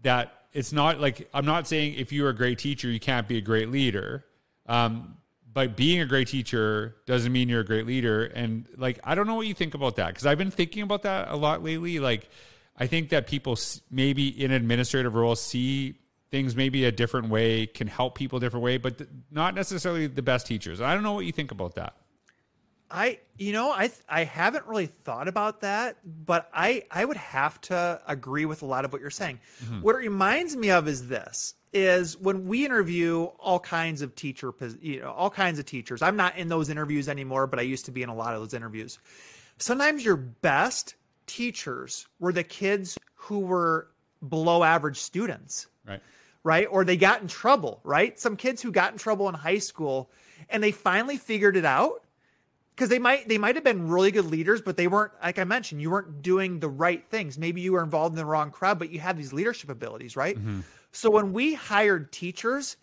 that 0.03 0.33
it's 0.53 0.73
not 0.73 0.99
like 0.99 1.29
I'm 1.33 1.45
not 1.45 1.67
saying 1.67 1.95
if 1.95 2.11
you're 2.11 2.29
a 2.29 2.35
great 2.35 2.59
teacher 2.59 2.89
you 2.89 2.99
can't 2.99 3.27
be 3.27 3.37
a 3.37 3.41
great 3.41 3.69
leader. 3.69 4.25
Um, 4.67 5.17
but 5.53 5.75
being 5.75 6.01
a 6.01 6.05
great 6.05 6.27
teacher 6.27 6.95
doesn't 7.05 7.31
mean 7.31 7.49
you're 7.49 7.61
a 7.61 7.65
great 7.65 7.85
leader. 7.85 8.25
And 8.25 8.67
like, 8.77 8.99
I 9.03 9.15
don't 9.15 9.27
know 9.27 9.35
what 9.35 9.47
you 9.47 9.53
think 9.53 9.73
about 9.73 9.95
that 9.97 10.07
because 10.07 10.25
I've 10.25 10.37
been 10.37 10.51
thinking 10.51 10.83
about 10.83 11.03
that 11.03 11.29
a 11.29 11.35
lot 11.35 11.63
lately. 11.63 11.99
Like, 11.99 12.29
I 12.77 12.87
think 12.87 13.09
that 13.09 13.27
people 13.27 13.57
maybe 13.89 14.27
in 14.27 14.51
administrative 14.51 15.13
roles 15.13 15.41
see 15.41 15.95
things 16.31 16.55
maybe 16.55 16.85
a 16.85 16.91
different 16.91 17.29
way, 17.29 17.67
can 17.67 17.87
help 17.87 18.15
people 18.15 18.37
a 18.37 18.39
different 18.41 18.63
way, 18.63 18.77
but 18.77 18.97
th- 18.97 19.09
not 19.29 19.53
necessarily 19.53 20.07
the 20.07 20.21
best 20.21 20.47
teachers. 20.47 20.79
I 20.79 20.93
don't 20.93 21.03
know 21.03 21.13
what 21.13 21.25
you 21.25 21.33
think 21.33 21.51
about 21.51 21.75
that. 21.75 21.95
I 22.89 23.19
you 23.37 23.53
know 23.53 23.71
I 23.71 23.87
th- 23.87 24.01
I 24.09 24.25
haven't 24.25 24.65
really 24.67 24.87
thought 24.87 25.27
about 25.27 25.61
that, 25.61 25.97
but 26.03 26.49
I 26.53 26.83
I 26.91 27.05
would 27.05 27.17
have 27.17 27.59
to 27.61 28.01
agree 28.05 28.45
with 28.45 28.63
a 28.63 28.65
lot 28.65 28.83
of 28.83 28.91
what 28.91 29.01
you're 29.01 29.09
saying. 29.09 29.39
Mm-hmm. 29.63 29.81
What 29.81 29.95
it 29.95 29.99
reminds 29.99 30.55
me 30.57 30.71
of 30.71 30.87
is 30.87 31.07
this 31.07 31.53
is 31.73 32.17
when 32.17 32.47
we 32.47 32.65
interview 32.65 33.23
all 33.39 33.59
kinds 33.59 34.01
of 34.01 34.13
teacher 34.15 34.51
you 34.81 34.99
know 34.99 35.11
all 35.11 35.29
kinds 35.29 35.57
of 35.59 35.65
teachers. 35.65 36.01
I'm 36.01 36.15
not 36.17 36.37
in 36.37 36.49
those 36.49 36.69
interviews 36.69 37.07
anymore, 37.07 37.47
but 37.47 37.59
I 37.59 37.63
used 37.63 37.85
to 37.85 37.91
be 37.91 38.03
in 38.03 38.09
a 38.09 38.15
lot 38.15 38.33
of 38.33 38.41
those 38.41 38.53
interviews. 38.53 38.99
Sometimes 39.57 40.03
your 40.03 40.17
best 40.17 40.95
teachers 41.27 42.07
were 42.19 42.33
the 42.33 42.43
kids 42.43 42.97
who 43.15 43.39
were 43.39 43.87
below 44.27 44.63
average 44.63 44.97
students 44.97 45.67
Right. 45.87 46.01
right? 46.43 46.67
Or 46.69 46.83
they 46.85 46.97
got 46.97 47.21
in 47.21 47.27
trouble, 47.27 47.79
right? 47.83 48.19
Some 48.19 48.35
kids 48.35 48.61
who 48.61 48.71
got 48.71 48.91
in 48.91 48.97
trouble 48.97 49.29
in 49.29 49.35
high 49.35 49.59
school 49.59 50.11
and 50.49 50.61
they 50.61 50.71
finally 50.71 51.17
figured 51.17 51.55
it 51.55 51.65
out 51.65 52.03
because 52.75 52.89
they 52.89 52.99
might 52.99 53.27
they 53.27 53.37
might 53.37 53.55
have 53.55 53.63
been 53.63 53.87
really 53.87 54.11
good 54.11 54.25
leaders, 54.25 54.61
but 54.61 54.75
they 54.75 54.87
weren't 54.87 55.11
like 55.23 55.39
I 55.39 55.43
mentioned, 55.43 55.81
you 55.81 55.89
weren't 55.91 56.21
doing 56.21 56.59
the 56.59 56.69
right 56.69 57.03
things. 57.09 57.37
Maybe 57.37 57.61
you 57.61 57.71
were 57.73 57.83
involved 57.83 58.13
in 58.13 58.17
the 58.17 58.25
wrong 58.25 58.51
crowd, 58.51 58.77
but 58.77 58.89
you 58.91 58.99
had 58.99 59.17
these 59.17 59.31
leadership 59.31 59.69
abilities, 59.69 60.15
right? 60.15 60.37
Mm-hmm. 60.37 60.61
So 60.91 61.09
when 61.09 61.33
we 61.33 61.53
hired 61.53 62.11
teachers, 62.11 62.77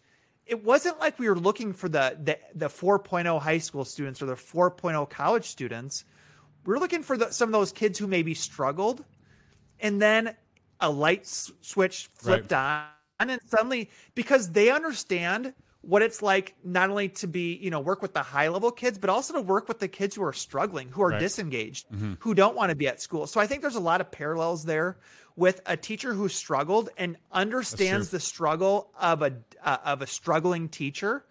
it 0.46 0.64
wasn't 0.64 0.98
like 0.98 1.18
we 1.18 1.28
were 1.28 1.38
looking 1.38 1.72
for 1.72 1.88
the 1.88 2.16
the, 2.22 2.38
the 2.54 2.68
4.0 2.68 3.40
high 3.40 3.58
school 3.58 3.84
students 3.84 4.22
or 4.22 4.26
the 4.26 4.34
4.0 4.34 5.08
college 5.10 5.44
students. 5.44 6.04
We 6.64 6.74
are 6.74 6.78
looking 6.78 7.02
for 7.02 7.16
the, 7.16 7.30
some 7.30 7.48
of 7.48 7.52
those 7.52 7.72
kids 7.72 7.98
who 7.98 8.06
maybe 8.06 8.34
struggled, 8.34 9.04
and 9.80 10.00
then 10.00 10.34
a 10.80 10.90
light 10.90 11.26
switch 11.26 12.08
flipped 12.14 12.52
right. 12.52 12.88
on, 13.20 13.30
and 13.30 13.40
suddenly 13.46 13.90
because 14.14 14.50
they 14.50 14.70
understand 14.70 15.54
what 15.88 16.02
it's 16.02 16.20
like 16.20 16.54
not 16.62 16.90
only 16.90 17.08
to 17.08 17.26
be 17.26 17.56
you 17.56 17.70
know 17.70 17.80
work 17.80 18.02
with 18.02 18.12
the 18.12 18.22
high 18.22 18.48
level 18.48 18.70
kids 18.70 18.98
but 18.98 19.08
also 19.08 19.32
to 19.32 19.40
work 19.40 19.68
with 19.68 19.78
the 19.78 19.88
kids 19.88 20.14
who 20.14 20.22
are 20.22 20.34
struggling 20.34 20.90
who 20.90 21.02
are 21.02 21.08
right. 21.08 21.20
disengaged 21.20 21.88
mm-hmm. 21.88 22.14
who 22.20 22.34
don't 22.34 22.54
want 22.54 22.68
to 22.68 22.76
be 22.76 22.86
at 22.86 23.00
school 23.00 23.26
so 23.26 23.40
i 23.40 23.46
think 23.46 23.62
there's 23.62 23.74
a 23.74 23.80
lot 23.80 24.00
of 24.00 24.10
parallels 24.10 24.66
there 24.66 24.98
with 25.34 25.62
a 25.64 25.76
teacher 25.76 26.12
who 26.12 26.28
struggled 26.28 26.90
and 26.98 27.16
understands 27.32 28.10
the 28.10 28.20
struggle 28.20 28.90
of 29.00 29.22
a 29.22 29.32
uh, 29.64 29.78
of 29.84 30.02
a 30.02 30.06
struggling 30.06 30.68
teacher 30.68 31.24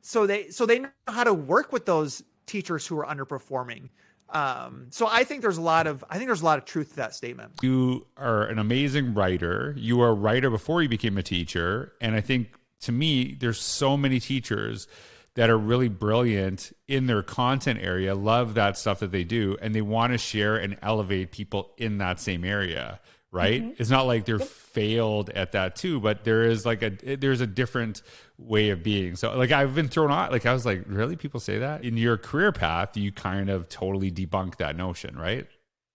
so 0.00 0.26
they 0.26 0.48
so 0.48 0.66
they 0.66 0.80
know 0.80 0.88
how 1.06 1.22
to 1.22 1.32
work 1.32 1.72
with 1.72 1.86
those 1.86 2.24
teachers 2.46 2.84
who 2.86 2.98
are 2.98 3.06
underperforming 3.06 3.88
um, 4.30 4.86
so 4.88 5.06
I 5.06 5.24
think 5.24 5.42
there's 5.42 5.58
a 5.58 5.62
lot 5.62 5.86
of 5.86 6.02
I 6.08 6.16
think 6.16 6.28
there's 6.28 6.40
a 6.40 6.46
lot 6.46 6.56
of 6.56 6.64
truth 6.64 6.90
to 6.90 6.96
that 6.96 7.14
statement. 7.14 7.52
You 7.60 8.06
are 8.16 8.44
an 8.44 8.58
amazing 8.58 9.12
writer. 9.12 9.74
You 9.76 9.98
were 9.98 10.08
a 10.08 10.14
writer 10.14 10.48
before 10.48 10.82
you 10.82 10.88
became 10.88 11.18
a 11.18 11.22
teacher, 11.22 11.92
and 12.00 12.14
I 12.14 12.22
think 12.22 12.48
to 12.82 12.92
me, 12.92 13.36
there's 13.38 13.60
so 13.60 13.96
many 13.96 14.20
teachers 14.20 14.86
that 15.34 15.48
are 15.48 15.58
really 15.58 15.88
brilliant 15.88 16.72
in 16.88 17.06
their 17.06 17.22
content 17.22 17.80
area, 17.82 18.14
love 18.14 18.54
that 18.54 18.76
stuff 18.76 19.00
that 19.00 19.12
they 19.12 19.24
do, 19.24 19.56
and 19.62 19.74
they 19.74 19.80
want 19.80 20.12
to 20.12 20.18
share 20.18 20.56
and 20.56 20.76
elevate 20.82 21.32
people 21.32 21.72
in 21.78 21.98
that 21.98 22.20
same 22.20 22.44
area. 22.44 23.00
Right? 23.30 23.62
Mm-hmm. 23.62 23.80
It's 23.80 23.88
not 23.88 24.06
like 24.06 24.26
they're 24.26 24.38
failed 24.38 25.30
at 25.30 25.52
that 25.52 25.74
too, 25.74 26.00
but 26.00 26.22
there 26.24 26.42
is 26.42 26.66
like 26.66 26.82
a 26.82 26.90
there's 27.16 27.40
a 27.40 27.46
different 27.46 28.02
way 28.36 28.68
of 28.68 28.82
being. 28.82 29.16
So 29.16 29.34
like 29.38 29.52
I've 29.52 29.74
been 29.74 29.88
thrown 29.88 30.12
out. 30.12 30.30
Like 30.30 30.44
I 30.44 30.52
was 30.52 30.66
like, 30.66 30.84
really? 30.86 31.16
People 31.16 31.40
say 31.40 31.58
that 31.60 31.82
in 31.82 31.96
your 31.96 32.18
career 32.18 32.52
path? 32.52 32.94
You 32.94 33.10
kind 33.10 33.48
of 33.48 33.70
totally 33.70 34.10
debunk 34.10 34.56
that 34.56 34.76
notion, 34.76 35.16
right? 35.16 35.46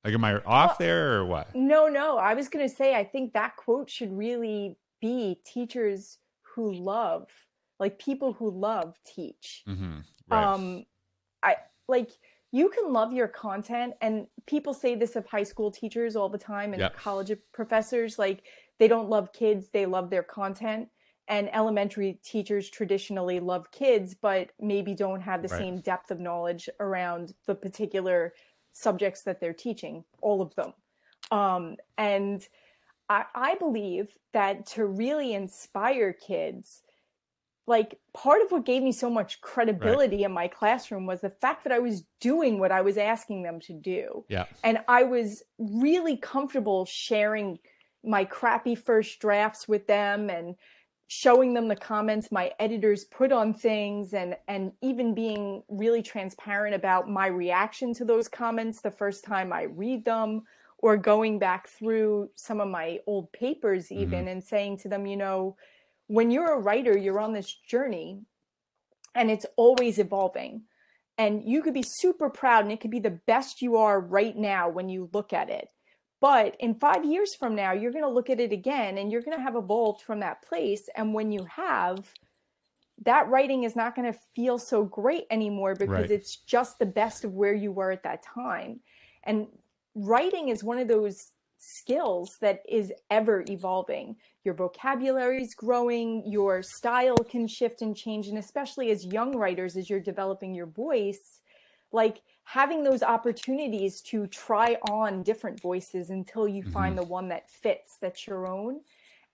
Like, 0.03 0.13
am 0.13 0.23
I 0.23 0.37
off 0.37 0.45
well, 0.45 0.75
there 0.79 1.17
or 1.17 1.25
what? 1.25 1.53
No, 1.53 1.87
no. 1.87 2.17
I 2.17 2.33
was 2.33 2.47
going 2.47 2.67
to 2.67 2.73
say, 2.73 2.95
I 2.95 3.03
think 3.03 3.33
that 3.33 3.57
quote 3.57 3.89
should 3.89 4.17
really 4.17 4.77
be 5.01 5.37
teachers 5.45 6.17
who 6.57 6.73
love 6.73 7.27
like 7.79 7.99
people 7.99 8.33
who 8.33 8.49
love 8.49 8.97
teach 9.05 9.63
mm-hmm. 9.67 9.99
right. 10.27 10.43
um 10.43 10.83
i 11.43 11.55
like 11.87 12.09
you 12.51 12.67
can 12.69 12.91
love 12.91 13.13
your 13.13 13.27
content 13.27 13.93
and 14.01 14.25
people 14.47 14.73
say 14.73 14.95
this 14.95 15.15
of 15.15 15.23
high 15.27 15.43
school 15.43 15.69
teachers 15.69 16.15
all 16.15 16.29
the 16.29 16.37
time 16.37 16.73
and 16.73 16.81
yep. 16.81 16.97
college 16.97 17.31
professors 17.53 18.17
like 18.17 18.41
they 18.79 18.87
don't 18.87 19.07
love 19.07 19.31
kids 19.33 19.69
they 19.69 19.85
love 19.85 20.09
their 20.09 20.23
content 20.23 20.87
and 21.27 21.47
elementary 21.53 22.19
teachers 22.23 22.71
traditionally 22.71 23.39
love 23.39 23.69
kids 23.69 24.15
but 24.15 24.49
maybe 24.59 24.95
don't 24.95 25.21
have 25.21 25.43
the 25.43 25.47
right. 25.49 25.59
same 25.59 25.79
depth 25.81 26.09
of 26.09 26.19
knowledge 26.19 26.67
around 26.79 27.35
the 27.45 27.53
particular 27.53 28.33
subjects 28.73 29.21
that 29.21 29.39
they're 29.39 29.53
teaching 29.53 30.03
all 30.21 30.41
of 30.41 30.55
them 30.55 30.73
um, 31.29 31.75
and 31.99 32.47
I, 33.09 33.25
I 33.33 33.55
believe 33.55 34.09
that 34.33 34.65
to 34.67 34.85
really 34.85 35.33
inspire 35.33 36.13
kids, 36.13 36.83
like 37.65 37.99
part 38.13 38.41
of 38.41 38.51
what 38.51 38.65
gave 38.65 38.83
me 38.83 38.91
so 38.91 39.09
much 39.09 39.41
credibility 39.41 40.17
right. 40.17 40.25
in 40.25 40.31
my 40.31 40.47
classroom 40.47 41.05
was 41.05 41.21
the 41.21 41.29
fact 41.29 41.63
that 41.63 41.73
I 41.73 41.79
was 41.79 42.03
doing 42.21 42.59
what 42.59 42.71
I 42.71 42.81
was 42.81 42.97
asking 42.97 43.43
them 43.43 43.59
to 43.61 43.73
do. 43.73 44.25
Yeah. 44.29 44.45
And 44.63 44.79
I 44.87 45.03
was 45.03 45.43
really 45.57 46.17
comfortable 46.17 46.85
sharing 46.85 47.59
my 48.03 48.23
crappy 48.23 48.75
first 48.75 49.19
drafts 49.19 49.67
with 49.67 49.85
them 49.87 50.29
and 50.29 50.55
showing 51.07 51.53
them 51.53 51.67
the 51.67 51.75
comments 51.75 52.31
my 52.31 52.51
editors 52.59 53.05
put 53.05 53.31
on 53.31 53.53
things 53.53 54.13
and 54.13 54.35
and 54.47 54.73
even 54.81 55.15
being 55.15 55.63
really 55.69 56.01
transparent 56.01 56.75
about 56.75 57.09
my 57.09 57.27
reaction 57.27 57.93
to 57.93 58.03
those 58.03 58.27
comments 58.27 58.81
the 58.81 58.91
first 58.91 59.23
time 59.23 59.53
I 59.53 59.63
read 59.63 60.03
them 60.03 60.43
or 60.79 60.97
going 60.97 61.39
back 61.39 61.67
through 61.67 62.29
some 62.35 62.61
of 62.61 62.67
my 62.67 62.99
old 63.07 63.31
papers 63.31 63.91
even 63.91 64.19
mm-hmm. 64.19 64.27
and 64.29 64.43
saying 64.43 64.77
to 64.77 64.89
them 64.89 65.05
you 65.05 65.17
know 65.17 65.55
when 66.07 66.31
you're 66.31 66.53
a 66.53 66.59
writer 66.59 66.97
you're 66.97 67.19
on 67.19 67.33
this 67.33 67.53
journey 67.67 68.21
and 69.15 69.31
it's 69.31 69.45
always 69.55 69.99
evolving 69.99 70.61
and 71.17 71.43
you 71.43 71.63
could 71.63 71.73
be 71.73 71.83
super 71.83 72.29
proud 72.29 72.63
and 72.63 72.71
it 72.71 72.79
could 72.79 72.91
be 72.91 72.99
the 72.99 73.19
best 73.27 73.61
you 73.61 73.77
are 73.77 73.99
right 73.99 74.37
now 74.37 74.69
when 74.69 74.89
you 74.89 75.09
look 75.13 75.33
at 75.33 75.49
it 75.49 75.69
but 76.19 76.55
in 76.59 76.75
5 76.75 77.05
years 77.05 77.35
from 77.35 77.55
now 77.55 77.71
you're 77.71 77.91
going 77.91 78.03
to 78.03 78.09
look 78.09 78.29
at 78.29 78.39
it 78.39 78.51
again 78.51 78.97
and 78.97 79.11
you're 79.11 79.21
going 79.21 79.37
to 79.37 79.43
have 79.43 79.55
evolved 79.55 80.01
from 80.01 80.19
that 80.19 80.41
place 80.41 80.87
and 80.95 81.13
when 81.13 81.31
you 81.31 81.45
have 81.45 82.13
that 83.03 83.29
writing 83.29 83.63
is 83.63 83.75
not 83.75 83.95
going 83.95 84.11
to 84.11 84.19
feel 84.35 84.57
so 84.57 84.83
great 84.83 85.25
anymore 85.29 85.75
because 85.75 85.89
right. 85.89 86.11
it's 86.11 86.37
just 86.37 86.79
the 86.79 86.85
best 86.85 87.23
of 87.23 87.33
where 87.33 87.53
you 87.53 87.71
were 87.71 87.91
at 87.91 88.03
that 88.03 88.23
time 88.23 88.79
and 89.23 89.47
writing 89.97 90.49
is 90.49 90.63
one 90.63 90.77
of 90.77 90.87
those 90.87 91.31
skills 91.57 92.37
that 92.39 92.61
is 92.69 92.93
ever 93.09 93.43
evolving. 93.49 94.15
Your 94.43 94.53
vocabulary 94.53 95.41
is 95.41 95.55
growing, 95.55 96.23
your 96.25 96.61
style 96.61 97.17
can 97.17 97.47
shift 97.47 97.81
and 97.81 97.95
change. 97.95 98.27
And 98.27 98.37
especially 98.37 98.91
as 98.91 99.05
young 99.05 99.35
writers, 99.35 99.75
as 99.75 99.89
you're 99.89 99.99
developing 99.99 100.53
your 100.53 100.67
voice, 100.67 101.41
like 101.91 102.21
having 102.43 102.83
those 102.83 103.01
opportunities 103.01 104.01
to 104.01 104.27
try 104.27 104.77
on 104.87 105.23
different 105.23 105.59
voices 105.61 106.11
until 106.11 106.47
you 106.47 106.61
mm-hmm. 106.61 106.71
find 106.71 106.97
the 106.97 107.03
one 107.03 107.27
that 107.29 107.49
fits, 107.49 107.97
that's 107.99 108.27
your 108.27 108.47
own. 108.47 108.81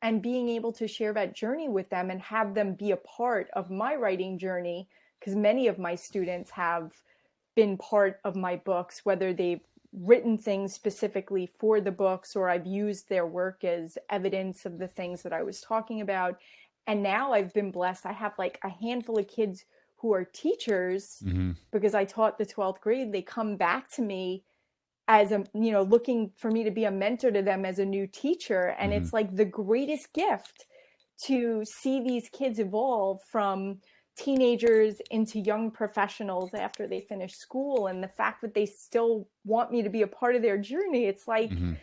And 0.01 0.21
being 0.21 0.49
able 0.49 0.71
to 0.73 0.87
share 0.87 1.13
that 1.13 1.35
journey 1.35 1.69
with 1.69 1.89
them 1.89 2.09
and 2.09 2.21
have 2.21 2.53
them 2.53 2.73
be 2.73 2.91
a 2.91 2.97
part 2.97 3.49
of 3.53 3.69
my 3.69 3.95
writing 3.95 4.39
journey, 4.39 4.87
because 5.19 5.35
many 5.35 5.67
of 5.67 5.77
my 5.77 5.95
students 5.95 6.49
have 6.51 6.91
been 7.55 7.77
part 7.77 8.19
of 8.23 8.35
my 8.35 8.55
books, 8.55 9.01
whether 9.03 9.33
they've 9.33 9.61
written 9.93 10.37
things 10.37 10.73
specifically 10.73 11.49
for 11.59 11.79
the 11.79 11.91
books 11.91 12.35
or 12.35 12.49
I've 12.49 12.65
used 12.65 13.09
their 13.09 13.27
work 13.27 13.63
as 13.63 13.97
evidence 14.09 14.65
of 14.65 14.79
the 14.79 14.87
things 14.87 15.21
that 15.21 15.33
I 15.33 15.43
was 15.43 15.61
talking 15.61 16.01
about. 16.01 16.39
And 16.87 17.03
now 17.03 17.33
I've 17.33 17.53
been 17.53 17.71
blessed. 17.71 18.05
I 18.05 18.11
have 18.11 18.33
like 18.37 18.59
a 18.63 18.69
handful 18.69 19.19
of 19.19 19.27
kids 19.27 19.65
who 19.97 20.13
are 20.13 20.25
teachers 20.25 21.19
mm-hmm. 21.23 21.51
because 21.71 21.93
I 21.93 22.05
taught 22.05 22.37
the 22.37 22.45
12th 22.45 22.81
grade. 22.81 23.11
They 23.11 23.21
come 23.21 23.55
back 23.55 23.89
to 23.91 24.01
me 24.01 24.43
as 25.07 25.31
a, 25.31 25.43
you 25.53 25.71
know, 25.71 25.83
looking 25.83 26.31
for 26.37 26.49
me 26.49 26.63
to 26.63 26.71
be 26.71 26.85
a 26.85 26.91
mentor 26.91 27.31
to 27.31 27.41
them 27.41 27.63
as 27.63 27.79
a 27.79 27.85
new 27.85 28.07
teacher. 28.07 28.75
And 28.79 28.91
mm-hmm. 28.91 29.03
it's 29.03 29.13
like 29.13 29.35
the 29.35 29.45
greatest 29.45 30.11
gift 30.13 30.65
to 31.25 31.63
see 31.65 32.01
these 32.01 32.29
kids 32.29 32.59
evolve 32.59 33.19
from 33.31 33.79
teenagers 34.15 35.01
into 35.09 35.39
young 35.39 35.71
professionals 35.71 36.53
after 36.53 36.87
they 36.87 37.01
finish 37.01 37.35
school 37.35 37.87
and 37.87 38.03
the 38.03 38.07
fact 38.07 38.41
that 38.41 38.53
they 38.53 38.65
still 38.65 39.27
want 39.43 39.71
me 39.71 39.81
to 39.81 39.89
be 39.89 40.03
a 40.03 40.07
part 40.07 40.35
of 40.35 40.41
their 40.41 40.57
journey 40.57 41.05
it's 41.05 41.27
like 41.27 41.49
mm-hmm. 41.49 41.73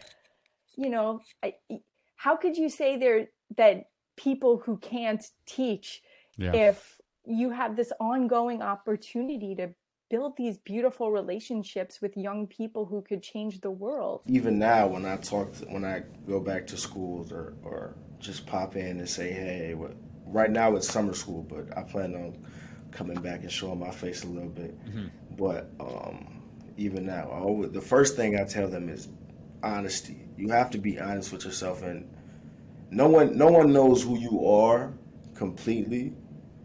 you 0.77 0.89
know 0.89 1.21
I, 1.43 1.55
how 2.15 2.37
could 2.37 2.57
you 2.57 2.69
say 2.69 2.97
there 2.97 3.27
that 3.57 3.87
people 4.17 4.63
who 4.65 4.77
can't 4.77 5.25
teach 5.45 6.03
yeah. 6.37 6.55
if 6.55 7.01
you 7.27 7.51
have 7.51 7.75
this 7.75 7.93
ongoing 7.99 8.63
opportunity 8.63 9.57
to 9.57 9.71
build 10.09 10.37
these 10.37 10.59
beautiful 10.59 11.11
relationships 11.11 12.01
with 12.01 12.17
young 12.17 12.47
people 12.47 12.85
who 12.87 13.03
could 13.03 13.25
change 13.25 13.61
the 13.61 13.71
world 13.73 14.23
even 14.27 14.57
now 14.57 14.87
when 14.87 15.05
i 15.05 15.17
talk 15.17 15.53
to, 15.53 15.65
when 15.67 15.85
i 15.85 16.01
go 16.29 16.39
back 16.39 16.65
to 16.65 16.77
schools 16.77 17.33
or 17.33 17.55
or 17.65 17.97
just 18.21 18.47
pop 18.47 18.77
in 18.77 19.01
and 19.01 19.09
say 19.09 19.33
hey 19.33 19.75
what 19.75 19.97
right 20.31 20.51
now 20.51 20.75
it's 20.77 20.89
summer 20.89 21.15
school, 21.15 21.43
but 21.43 21.77
I 21.77 21.83
plan 21.83 22.15
on 22.15 22.39
coming 22.93 23.21
back 23.21 23.43
and 23.43 23.51
showing 23.51 23.79
my 23.79 23.91
face 23.91 24.25
a 24.25 24.27
little 24.27 24.49
bit. 24.49 24.79
Mm-hmm. 24.87 25.07
But 25.37 25.71
um, 25.81 26.43
even 26.77 27.07
now, 27.07 27.29
always, 27.31 27.73
the 27.73 27.81
first 27.81 28.17
thing 28.17 28.39
I 28.39 28.45
tell 28.45 28.69
them 28.69 28.89
is 28.89 29.09
honesty. 29.63 30.29
You 30.37 30.51
have 30.51 30.71
to 30.71 30.79
be 30.79 30.99
honest 30.99 31.33
with 31.33 31.45
yourself, 31.45 31.83
and 31.83 32.09
no 32.91 33.09
one 33.09 33.37
no 33.37 33.49
one 33.49 33.73
knows 33.73 34.03
who 34.03 34.19
you 34.19 34.47
are 34.47 34.93
completely 35.35 36.15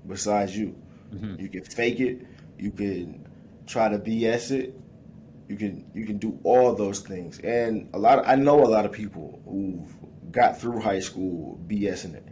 besides 0.08 0.58
you. 0.58 0.76
Mm-hmm. 1.14 1.42
You 1.42 1.50
can 1.50 1.64
fake 1.64 2.00
it. 2.00 2.26
You 2.58 2.72
can 2.72 3.28
try 3.68 3.90
to 3.90 3.98
BS 3.98 4.52
it. 4.52 4.80
You 5.48 5.58
can 5.58 5.86
you 5.94 6.06
can 6.06 6.18
do 6.18 6.40
all 6.44 6.74
those 6.74 7.02
things, 7.02 7.40
and 7.40 7.90
a 7.94 8.00
lot. 8.00 8.20
Of, 8.20 8.28
I 8.28 8.36
know 8.36 8.64
a 8.64 8.68
lot 8.68 8.86
of 8.86 8.92
people 8.92 9.42
who've 9.46 10.32
got 10.32 10.60
through 10.60 10.82
high 10.82 11.00
school 11.00 11.60
BSing 11.68 12.16
it 12.16 12.28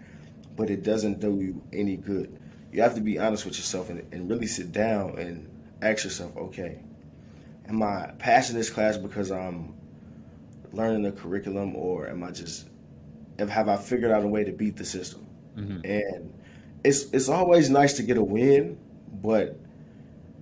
but 0.55 0.69
it 0.69 0.83
doesn't 0.83 1.19
do 1.19 1.39
you 1.39 1.61
any 1.71 1.97
good. 1.97 2.39
You 2.71 2.81
have 2.81 2.95
to 2.95 3.01
be 3.01 3.19
honest 3.19 3.45
with 3.45 3.57
yourself 3.57 3.89
and, 3.89 4.01
and 4.13 4.29
really 4.29 4.47
sit 4.47 4.71
down 4.71 5.17
and 5.19 5.49
ask 5.81 6.03
yourself, 6.03 6.35
okay, 6.35 6.79
am 7.67 7.83
I 7.83 8.11
passing 8.17 8.55
this 8.55 8.69
class 8.69 8.97
because 8.97 9.31
I'm 9.31 9.73
learning 10.71 11.03
the 11.03 11.11
curriculum, 11.11 11.75
or 11.75 12.07
am 12.07 12.23
I 12.23 12.31
just 12.31 12.67
have 13.39 13.67
I 13.67 13.77
figured 13.77 14.11
out 14.11 14.23
a 14.23 14.27
way 14.27 14.43
to 14.43 14.51
beat 14.51 14.75
the 14.75 14.85
system? 14.85 15.27
Mm-hmm. 15.55 15.85
And 15.85 16.33
it's 16.83 17.03
it's 17.11 17.29
always 17.29 17.69
nice 17.69 17.93
to 17.93 18.03
get 18.03 18.17
a 18.17 18.23
win, 18.23 18.77
but 19.21 19.59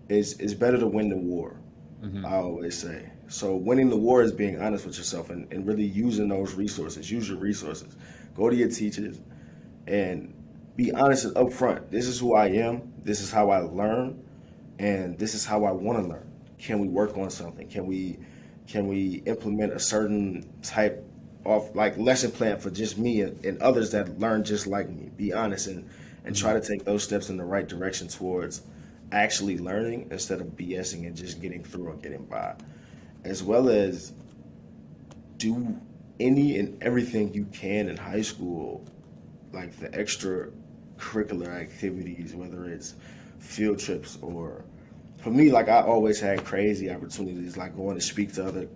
is 0.09 0.39
it's 0.39 0.53
better 0.53 0.77
to 0.77 0.87
win 0.87 1.09
the 1.09 1.17
war. 1.17 1.57
Mm-hmm. 2.01 2.25
I 2.25 2.35
always 2.35 2.77
say. 2.77 3.09
So 3.27 3.55
winning 3.55 3.89
the 3.89 3.97
war 3.97 4.21
is 4.23 4.31
being 4.31 4.59
honest 4.59 4.85
with 4.85 4.97
yourself 4.97 5.29
and, 5.29 5.51
and 5.53 5.65
really 5.65 5.85
using 5.85 6.27
those 6.27 6.53
resources. 6.53 7.09
Use 7.09 7.29
your 7.29 7.37
resources. 7.37 7.95
Go 8.35 8.49
to 8.49 8.55
your 8.55 8.69
teachers 8.69 9.19
and 9.91 10.33
be 10.77 10.91
honest 10.93 11.25
and 11.25 11.35
upfront. 11.35 11.91
This 11.91 12.07
is 12.07 12.19
who 12.19 12.33
I 12.33 12.47
am. 12.47 12.93
This 13.03 13.19
is 13.19 13.29
how 13.31 13.51
I 13.51 13.59
learn, 13.59 14.23
and 14.79 15.19
this 15.19 15.35
is 15.35 15.45
how 15.45 15.65
I 15.65 15.71
want 15.71 16.01
to 16.01 16.07
learn. 16.07 16.31
Can 16.57 16.79
we 16.79 16.87
work 16.87 17.17
on 17.17 17.29
something? 17.29 17.67
Can 17.67 17.85
we 17.85 18.17
can 18.67 18.87
we 18.87 19.21
implement 19.25 19.73
a 19.73 19.79
certain 19.79 20.49
type 20.61 21.05
of 21.45 21.75
like 21.75 21.97
lesson 21.97 22.31
plan 22.31 22.57
for 22.57 22.69
just 22.69 22.97
me 22.97 23.21
and, 23.21 23.43
and 23.43 23.61
others 23.61 23.91
that 23.91 24.17
learn 24.17 24.43
just 24.43 24.65
like 24.65 24.89
me? 24.89 25.09
Be 25.17 25.33
honest 25.33 25.67
and 25.67 25.89
and 26.23 26.35
try 26.35 26.53
to 26.53 26.61
take 26.61 26.85
those 26.85 27.03
steps 27.03 27.29
in 27.29 27.37
the 27.37 27.43
right 27.43 27.67
direction 27.67 28.07
towards 28.07 28.61
actually 29.11 29.57
learning 29.57 30.07
instead 30.11 30.39
of 30.39 30.47
BSing 30.55 31.05
and 31.05 31.15
just 31.15 31.41
getting 31.41 31.63
through 31.63 31.91
and 31.91 32.01
getting 32.01 32.23
by, 32.25 32.55
as 33.25 33.43
well 33.43 33.67
as 33.67 34.13
do 35.37 35.75
any 36.19 36.59
and 36.59 36.81
everything 36.81 37.33
you 37.33 37.45
can 37.45 37.89
in 37.89 37.97
high 37.97 38.21
school, 38.21 38.85
like 39.53 39.77
the 39.79 39.93
extra 39.97 40.49
curricular 40.97 41.49
activities, 41.49 42.35
whether 42.35 42.65
it's 42.65 42.95
field 43.39 43.79
trips 43.79 44.17
or 44.21 44.63
for 45.17 45.29
me, 45.29 45.51
like 45.51 45.69
I 45.69 45.81
always 45.81 46.19
had 46.19 46.43
crazy 46.43 46.89
opportunities, 46.89 47.55
like 47.55 47.75
going 47.75 47.95
to 47.95 48.01
speak 48.01 48.33
to 48.33 48.45
other 48.45 48.67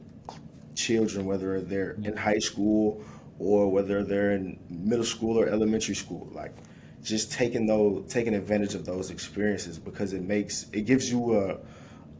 children, 0.76 1.26
whether 1.26 1.60
they're 1.62 1.98
in 2.04 2.16
high 2.16 2.40
school 2.40 3.04
or 3.40 3.72
whether 3.72 4.04
they're 4.04 4.34
in 4.34 4.60
middle 4.70 5.06
school 5.06 5.40
or 5.40 5.48
elementary 5.48 5.96
school. 5.96 6.30
Like 6.32 6.54
just 7.04 7.32
taking 7.32 7.66
those 7.66 8.12
taking 8.12 8.34
advantage 8.36 8.76
of 8.76 8.86
those 8.86 9.10
experiences 9.10 9.80
because 9.80 10.14
it 10.14 10.24
makes 10.24 10.68
it 10.72 10.82
gives 10.82 11.12
you 11.12 11.38
a 11.40 11.58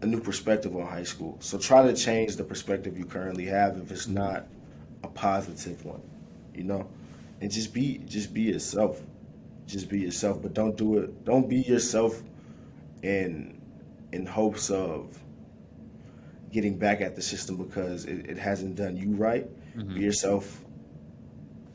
a 0.02 0.06
new 0.06 0.20
perspective 0.20 0.76
on 0.76 0.86
high 0.86 1.04
school. 1.04 1.38
So 1.40 1.58
try 1.58 1.84
to 1.84 1.94
change 1.94 2.36
the 2.36 2.44
perspective 2.44 2.98
you 2.98 3.06
currently 3.06 3.46
have 3.46 3.78
if 3.78 3.92
it's 3.92 4.08
not 4.08 4.48
a 5.04 5.08
positive 5.08 5.84
one, 5.86 6.02
you 6.54 6.64
know, 6.64 6.88
and 7.46 7.54
just 7.54 7.76
be 7.76 8.00
just 8.08 8.34
be 8.34 8.42
yourself, 8.42 9.04
just 9.68 9.88
be 9.88 10.00
yourself, 10.00 10.42
but 10.42 10.56
don't 10.56 10.76
do 10.76 10.98
it. 10.98 11.24
Don't 11.26 11.48
be 11.48 11.58
yourself 11.58 12.24
in 13.04 13.62
in 14.14 14.26
hopes 14.26 14.72
of 14.72 15.16
getting 16.52 16.76
back 16.76 17.02
at 17.02 17.16
the 17.16 17.22
system 17.22 17.56
because 17.56 18.06
it, 18.06 18.28
it 18.28 18.40
hasn't 18.40 18.76
done 18.76 18.98
you 18.98 19.12
right. 19.12 19.48
Mm-hmm. 19.78 19.94
Be 19.94 20.02
yourself 20.02 20.66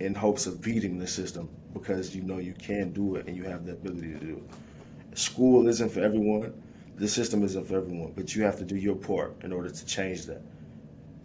in 0.01 0.13
hopes 0.13 0.49
of 0.49 0.61
beating 0.61 0.99
the 0.99 1.07
system 1.07 1.49
because 1.73 2.17
you 2.17 2.23
know 2.23 2.39
you 2.39 2.55
can 2.55 2.91
do 2.93 3.15
it 3.15 3.29
and 3.29 3.37
you 3.37 3.45
have 3.45 3.65
the 3.65 3.75
ability 3.75 4.13
to 4.15 4.19
do 4.19 4.43
it. 4.45 5.17
School 5.17 5.69
isn't 5.69 5.93
for 5.93 6.01
everyone. 6.01 6.53
The 6.97 7.07
system 7.07 7.45
isn't 7.45 7.69
for 7.69 7.77
everyone, 7.77 8.13
but 8.17 8.35
you 8.35 8.43
have 8.43 8.59
to 8.59 8.65
do 8.65 8.75
your 8.75 8.97
part 8.97 9.37
in 9.45 9.53
order 9.53 9.71
to 9.71 9.87
change 9.87 10.27
that. 10.27 10.43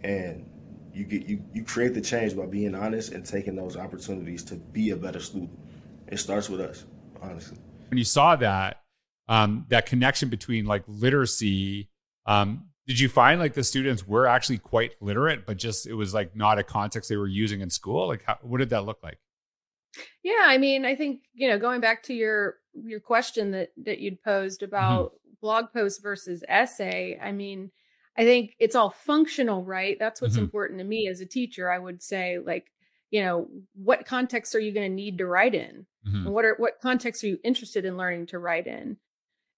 And 0.04 0.46
you 0.96 1.04
get 1.04 1.28
you, 1.28 1.44
you 1.52 1.62
create 1.62 1.92
the 1.92 2.00
change 2.00 2.34
by 2.34 2.46
being 2.46 2.74
honest 2.74 3.12
and 3.12 3.24
taking 3.24 3.54
those 3.54 3.76
opportunities 3.76 4.42
to 4.44 4.54
be 4.54 4.90
a 4.90 4.96
better 4.96 5.20
student. 5.20 5.50
It 6.08 6.18
starts 6.18 6.48
with 6.48 6.60
us, 6.60 6.86
honestly. 7.20 7.58
When 7.90 7.98
you 7.98 8.04
saw 8.04 8.34
that, 8.36 8.80
um, 9.28 9.66
that 9.68 9.84
connection 9.84 10.30
between 10.30 10.64
like 10.64 10.84
literacy, 10.86 11.90
um, 12.24 12.68
did 12.86 12.98
you 12.98 13.10
find 13.10 13.38
like 13.38 13.52
the 13.52 13.62
students 13.62 14.06
were 14.06 14.26
actually 14.26 14.58
quite 14.58 14.92
literate, 15.02 15.44
but 15.44 15.58
just 15.58 15.86
it 15.86 15.92
was 15.92 16.14
like 16.14 16.34
not 16.34 16.58
a 16.58 16.62
context 16.62 17.10
they 17.10 17.16
were 17.16 17.26
using 17.26 17.60
in 17.60 17.68
school? 17.68 18.08
Like, 18.08 18.22
how, 18.24 18.38
what 18.40 18.58
did 18.58 18.70
that 18.70 18.86
look 18.86 19.02
like? 19.02 19.18
Yeah, 20.22 20.44
I 20.44 20.56
mean, 20.56 20.86
I 20.86 20.94
think 20.94 21.20
you 21.34 21.48
know, 21.48 21.58
going 21.58 21.82
back 21.82 22.04
to 22.04 22.14
your 22.14 22.54
your 22.72 23.00
question 23.00 23.50
that 23.50 23.68
that 23.84 23.98
you'd 23.98 24.22
posed 24.22 24.62
mm-hmm. 24.62 24.74
about 24.74 25.04
mm-hmm. 25.06 25.34
blog 25.42 25.66
post 25.74 26.02
versus 26.02 26.42
essay. 26.48 27.18
I 27.22 27.32
mean, 27.32 27.70
I 28.18 28.24
think 28.24 28.54
it's 28.58 28.74
all 28.74 28.90
functional, 28.90 29.64
right? 29.64 29.98
That's 29.98 30.20
what's 30.20 30.34
mm-hmm. 30.34 30.44
important 30.44 30.78
to 30.78 30.84
me 30.84 31.08
as 31.08 31.20
a 31.20 31.26
teacher. 31.26 31.70
I 31.70 31.78
would 31.78 32.02
say, 32.02 32.38
like, 32.38 32.72
you 33.10 33.22
know, 33.22 33.48
what 33.74 34.06
context 34.06 34.54
are 34.54 34.60
you 34.60 34.72
going 34.72 34.90
to 34.90 34.94
need 34.94 35.18
to 35.18 35.26
write 35.26 35.54
in? 35.54 35.86
Mm-hmm. 36.06 36.26
And 36.26 36.34
what 36.34 36.44
are 36.44 36.54
what 36.58 36.80
context 36.80 37.22
are 37.24 37.28
you 37.28 37.38
interested 37.44 37.84
in 37.84 37.96
learning 37.96 38.26
to 38.26 38.38
write 38.38 38.66
in? 38.66 38.96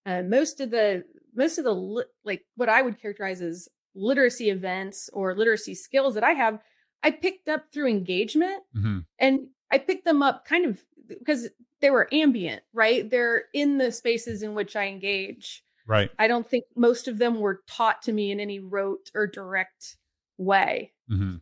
Uh, 0.04 0.22
most 0.22 0.60
of 0.60 0.70
the 0.70 1.04
most 1.34 1.58
of 1.58 1.64
the 1.64 1.74
li- 1.74 2.04
like 2.24 2.44
what 2.56 2.68
I 2.68 2.82
would 2.82 3.00
characterize 3.00 3.40
as 3.40 3.68
literacy 3.94 4.50
events 4.50 5.08
or 5.12 5.34
literacy 5.34 5.74
skills 5.74 6.14
that 6.14 6.24
I 6.24 6.32
have, 6.32 6.58
I 7.02 7.10
picked 7.10 7.48
up 7.48 7.66
through 7.72 7.88
engagement, 7.88 8.62
mm-hmm. 8.76 9.00
and 9.18 9.48
I 9.70 9.78
picked 9.78 10.04
them 10.04 10.22
up 10.22 10.44
kind 10.44 10.66
of 10.66 10.80
because 11.08 11.48
they 11.80 11.90
were 11.90 12.08
ambient, 12.12 12.62
right? 12.72 13.08
They're 13.08 13.44
in 13.54 13.78
the 13.78 13.92
spaces 13.92 14.42
in 14.42 14.54
which 14.54 14.76
I 14.76 14.86
engage. 14.86 15.64
Right. 15.88 16.10
I 16.18 16.28
don't 16.28 16.48
think 16.48 16.64
most 16.76 17.08
of 17.08 17.16
them 17.16 17.40
were 17.40 17.62
taught 17.66 18.02
to 18.02 18.12
me 18.12 18.30
in 18.30 18.40
any 18.40 18.60
rote 18.60 19.10
or 19.14 19.26
direct 19.26 19.96
way. 20.36 20.92
Mm-hmm. 21.10 21.36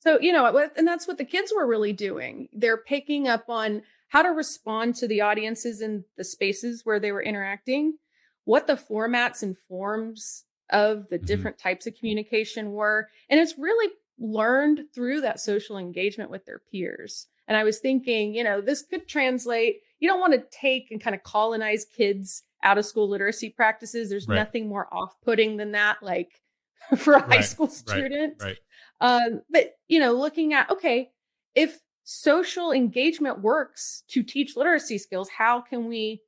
So, 0.00 0.20
you 0.20 0.32
know, 0.32 0.68
and 0.76 0.86
that's 0.86 1.06
what 1.08 1.16
the 1.16 1.24
kids 1.24 1.52
were 1.54 1.66
really 1.66 1.92
doing. 1.92 2.48
They're 2.52 2.76
picking 2.76 3.28
up 3.28 3.48
on 3.48 3.82
how 4.08 4.22
to 4.22 4.30
respond 4.30 4.96
to 4.96 5.08
the 5.08 5.20
audiences 5.20 5.80
in 5.80 6.04
the 6.16 6.24
spaces 6.24 6.82
where 6.84 6.98
they 6.98 7.12
were 7.12 7.22
interacting, 7.22 7.98
what 8.44 8.66
the 8.66 8.74
formats 8.74 9.42
and 9.42 9.56
forms 9.56 10.44
of 10.70 11.08
the 11.08 11.16
mm-hmm. 11.16 11.26
different 11.26 11.58
types 11.58 11.86
of 11.86 11.96
communication 11.96 12.72
were. 12.72 13.08
And 13.30 13.38
it's 13.38 13.56
really 13.56 13.92
learned 14.18 14.86
through 14.92 15.20
that 15.20 15.40
social 15.40 15.78
engagement 15.78 16.30
with 16.30 16.44
their 16.46 16.60
peers. 16.70 17.28
And 17.46 17.56
I 17.56 17.64
was 17.64 17.78
thinking, 17.78 18.34
you 18.34 18.42
know, 18.42 18.60
this 18.60 18.82
could 18.82 19.06
translate. 19.06 19.82
You 20.00 20.08
don't 20.08 20.20
want 20.20 20.32
to 20.32 20.44
take 20.50 20.90
and 20.90 21.00
kind 21.00 21.14
of 21.14 21.22
colonize 21.22 21.84
kids 21.84 22.42
out 22.64 22.78
of 22.78 22.86
school 22.86 23.08
literacy 23.08 23.50
practices. 23.50 24.08
There's 24.08 24.26
right. 24.26 24.36
nothing 24.36 24.68
more 24.68 24.88
off 24.92 25.14
putting 25.22 25.56
than 25.56 25.72
that, 25.72 26.02
like 26.02 26.40
for 26.96 27.14
a 27.14 27.20
right. 27.20 27.36
high 27.36 27.40
school 27.42 27.68
student. 27.68 28.42
Right. 28.42 28.56
Um, 29.00 29.42
but, 29.50 29.74
you 29.86 30.00
know, 30.00 30.12
looking 30.12 30.54
at, 30.54 30.70
okay, 30.70 31.10
if 31.54 31.78
social 32.04 32.72
engagement 32.72 33.40
works 33.40 34.02
to 34.08 34.22
teach 34.22 34.56
literacy 34.56 34.98
skills, 34.98 35.28
how 35.28 35.60
can 35.60 35.88
we 35.88 36.22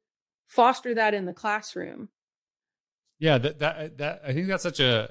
foster 0.47 0.95
that 0.95 1.15
in 1.15 1.25
the 1.27 1.33
classroom? 1.33 2.09
Yeah, 3.19 3.39
that, 3.39 3.59
that, 3.61 3.99
that, 3.99 4.23
I 4.27 4.33
think 4.33 4.47
that's 4.47 4.63
such 4.63 4.81
a, 4.81 5.11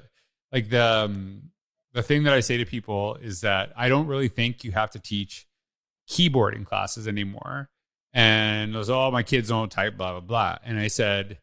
like 0.52 0.70
the, 0.70 0.84
um, 0.84 1.50
the 1.92 2.02
thing 2.02 2.22
that 2.24 2.32
I 2.32 2.40
say 2.40 2.58
to 2.58 2.64
people 2.64 3.16
is 3.16 3.40
that 3.40 3.72
I 3.76 3.88
don't 3.88 4.06
really 4.06 4.28
think 4.28 4.62
you 4.62 4.72
have 4.72 4.90
to 4.92 5.00
teach 5.00 5.46
keyboarding 6.08 6.64
classes 6.64 7.08
anymore. 7.08 7.68
And 8.16 8.74
it 8.74 8.78
was, 8.78 8.88
oh, 8.88 9.10
my 9.10 9.22
kids 9.22 9.50
don't 9.50 9.70
type, 9.70 9.98
blah, 9.98 10.12
blah, 10.12 10.20
blah. 10.20 10.58
And 10.64 10.80
I 10.80 10.88
said, 10.88 11.38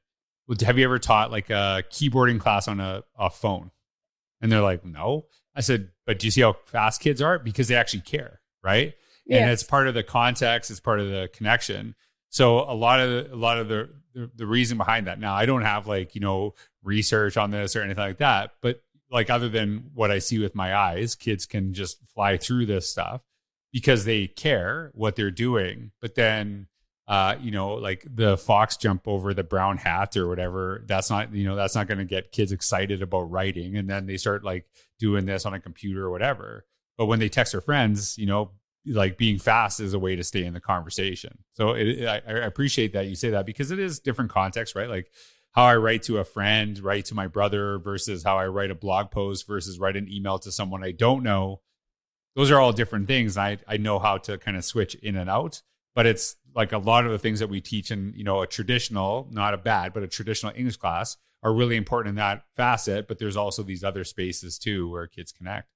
well, 0.48 0.58
have 0.66 0.80
you 0.80 0.86
ever 0.86 0.98
taught 0.98 1.30
like 1.30 1.52
a 1.52 1.84
keyboarding 1.92 2.40
class 2.40 2.68
on 2.68 2.80
a, 2.80 3.04
a 3.16 3.30
phone? 3.30 3.70
And 4.42 4.52
they're 4.52 4.60
like, 4.60 4.84
no. 4.84 5.28
I 5.56 5.62
said, 5.62 5.90
but 6.08 6.18
do 6.18 6.26
you 6.26 6.32
see 6.32 6.42
how 6.42 6.54
fast 6.66 7.00
kids 7.00 7.22
are? 7.22 7.38
Because 7.38 7.68
they 7.68 7.76
actually 7.76 8.02
care, 8.02 8.42
right? 8.64 8.96
Yes. 9.28 9.42
And 9.42 9.52
it's 9.52 9.62
part 9.62 9.88
of 9.88 9.94
the 9.94 10.02
context, 10.02 10.72
it's 10.72 10.80
part 10.80 11.00
of 11.00 11.10
the 11.10 11.30
connection. 11.32 11.94
So 12.30 12.62
a 12.62 12.74
lot 12.74 13.00
of 13.00 13.10
the, 13.10 13.36
a 13.36 13.38
lot 13.38 13.60
of 13.60 13.68
the, 13.68 13.90
the 14.16 14.32
the 14.36 14.48
reason 14.48 14.80
behind 14.80 15.06
that. 15.06 15.20
Now 15.20 15.36
I 15.36 15.46
don't 15.46 15.62
have 15.62 15.86
like 15.86 16.16
you 16.16 16.22
know 16.22 16.56
research 16.82 17.38
on 17.38 17.52
this 17.52 17.76
or 17.76 17.84
anything 17.84 18.04
like 18.04 18.18
that, 18.18 18.54
but 18.62 18.82
like 19.12 19.30
other 19.30 19.48
than 19.48 19.92
what 19.94 20.10
I 20.10 20.18
see 20.18 20.40
with 20.40 20.56
my 20.56 20.76
eyes, 20.76 21.14
kids 21.14 21.46
can 21.46 21.74
just 21.74 22.00
fly 22.16 22.38
through 22.38 22.66
this 22.66 22.90
stuff 22.90 23.22
because 23.74 24.06
they 24.06 24.28
care 24.28 24.92
what 24.94 25.16
they're 25.16 25.32
doing. 25.32 25.92
But 26.00 26.16
then, 26.16 26.68
uh, 27.08 27.36
you 27.42 27.52
know, 27.52 27.74
like 27.74 28.06
the 28.10 28.38
fox 28.38 28.78
jump 28.78 29.08
over 29.08 29.34
the 29.34 29.44
brown 29.44 29.78
hat 29.78 30.16
or 30.16 30.30
whatever, 30.30 30.84
that's 30.88 31.10
not, 31.10 31.34
you 31.34 31.44
know, 31.44 31.56
that's 31.56 31.76
not 31.76 31.88
going 31.88 31.98
to 31.98 32.06
get 32.06 32.32
kids 32.32 32.52
excited 32.52 33.02
about 33.02 33.32
writing. 33.32 33.76
And 33.76 33.90
then 33.90 34.06
they 34.06 34.16
start 34.16 34.46
like 34.46 34.66
doing 35.00 35.26
this 35.26 35.46
on 35.46 35.56
a 35.56 35.60
computer 35.60 36.06
or 36.06 36.12
whatever. 36.12 36.66
But 36.98 37.08
when 37.08 37.20
they 37.20 37.28
text 37.28 37.52
their 37.52 37.62
friends, 37.62 38.18
you 38.18 38.28
know, 38.28 38.52
like 38.86 39.18
being 39.18 39.40
fast 39.40 39.80
is 39.80 39.94
a 39.94 40.00
way 40.00 40.16
to 40.16 40.24
stay 40.24 40.46
in 40.46 40.54
the 40.54 40.62
conversation. 40.62 41.40
So 41.54 41.72
it, 41.72 42.06
I, 42.06 42.22
I 42.28 42.34
appreciate 42.46 42.94
that 42.94 43.08
you 43.08 43.16
say 43.16 43.32
that 43.32 43.46
because 43.46 43.72
it 43.72 43.80
is 43.80 44.00
different 44.00 44.30
context, 44.30 44.76
right? 44.76 44.90
Like 44.90 45.12
how 45.54 45.64
I 45.64 45.78
write 45.78 46.04
to 46.04 46.20
a 46.20 46.24
friend, 46.24 46.78
write 46.80 47.06
to 47.06 47.16
my 47.16 47.28
brother 47.28 47.80
versus 47.80 48.24
how 48.24 48.38
I 48.38 48.48
write 48.48 48.72
a 48.72 48.76
blog 48.76 49.10
post 49.10 49.48
versus 49.48 49.80
write 49.80 49.96
an 49.96 50.08
email 50.12 50.38
to 50.40 50.52
someone 50.52 50.84
I 50.84 50.92
don't 50.92 51.24
know 51.24 51.62
those 52.36 52.52
are 52.52 52.60
all 52.60 52.74
different 52.74 53.08
things. 53.08 53.38
I 53.38 53.58
I 53.68 53.78
know 53.78 54.00
how 54.00 54.18
to 54.20 54.38
kind 54.38 54.58
of 54.58 54.66
switch 54.66 54.96
in 54.96 55.16
and 55.16 55.30
out, 55.30 55.62
but 55.96 56.06
it's 56.06 56.36
like 56.56 56.72
a 56.72 56.78
lot 56.78 57.06
of 57.06 57.12
the 57.12 57.20
things 57.20 57.40
that 57.40 57.50
we 57.50 57.62
teach 57.62 57.92
in 57.92 58.14
you 58.16 58.24
know 58.24 58.42
a 58.42 58.48
traditional, 58.48 59.28
not 59.32 59.54
a 59.54 59.58
bad, 59.58 59.94
but 59.94 60.04
a 60.04 60.08
traditional 60.08 60.54
English 60.56 60.78
class 60.78 61.18
are 61.42 61.54
really 61.54 61.76
important 61.76 62.12
in 62.12 62.16
that 62.16 62.44
facet. 62.56 63.08
But 63.08 63.20
there's 63.20 63.38
also 63.38 63.64
these 63.64 63.84
other 63.84 64.04
spaces 64.04 64.58
too 64.58 64.90
where 64.90 65.08
kids 65.08 65.32
connect. 65.32 65.73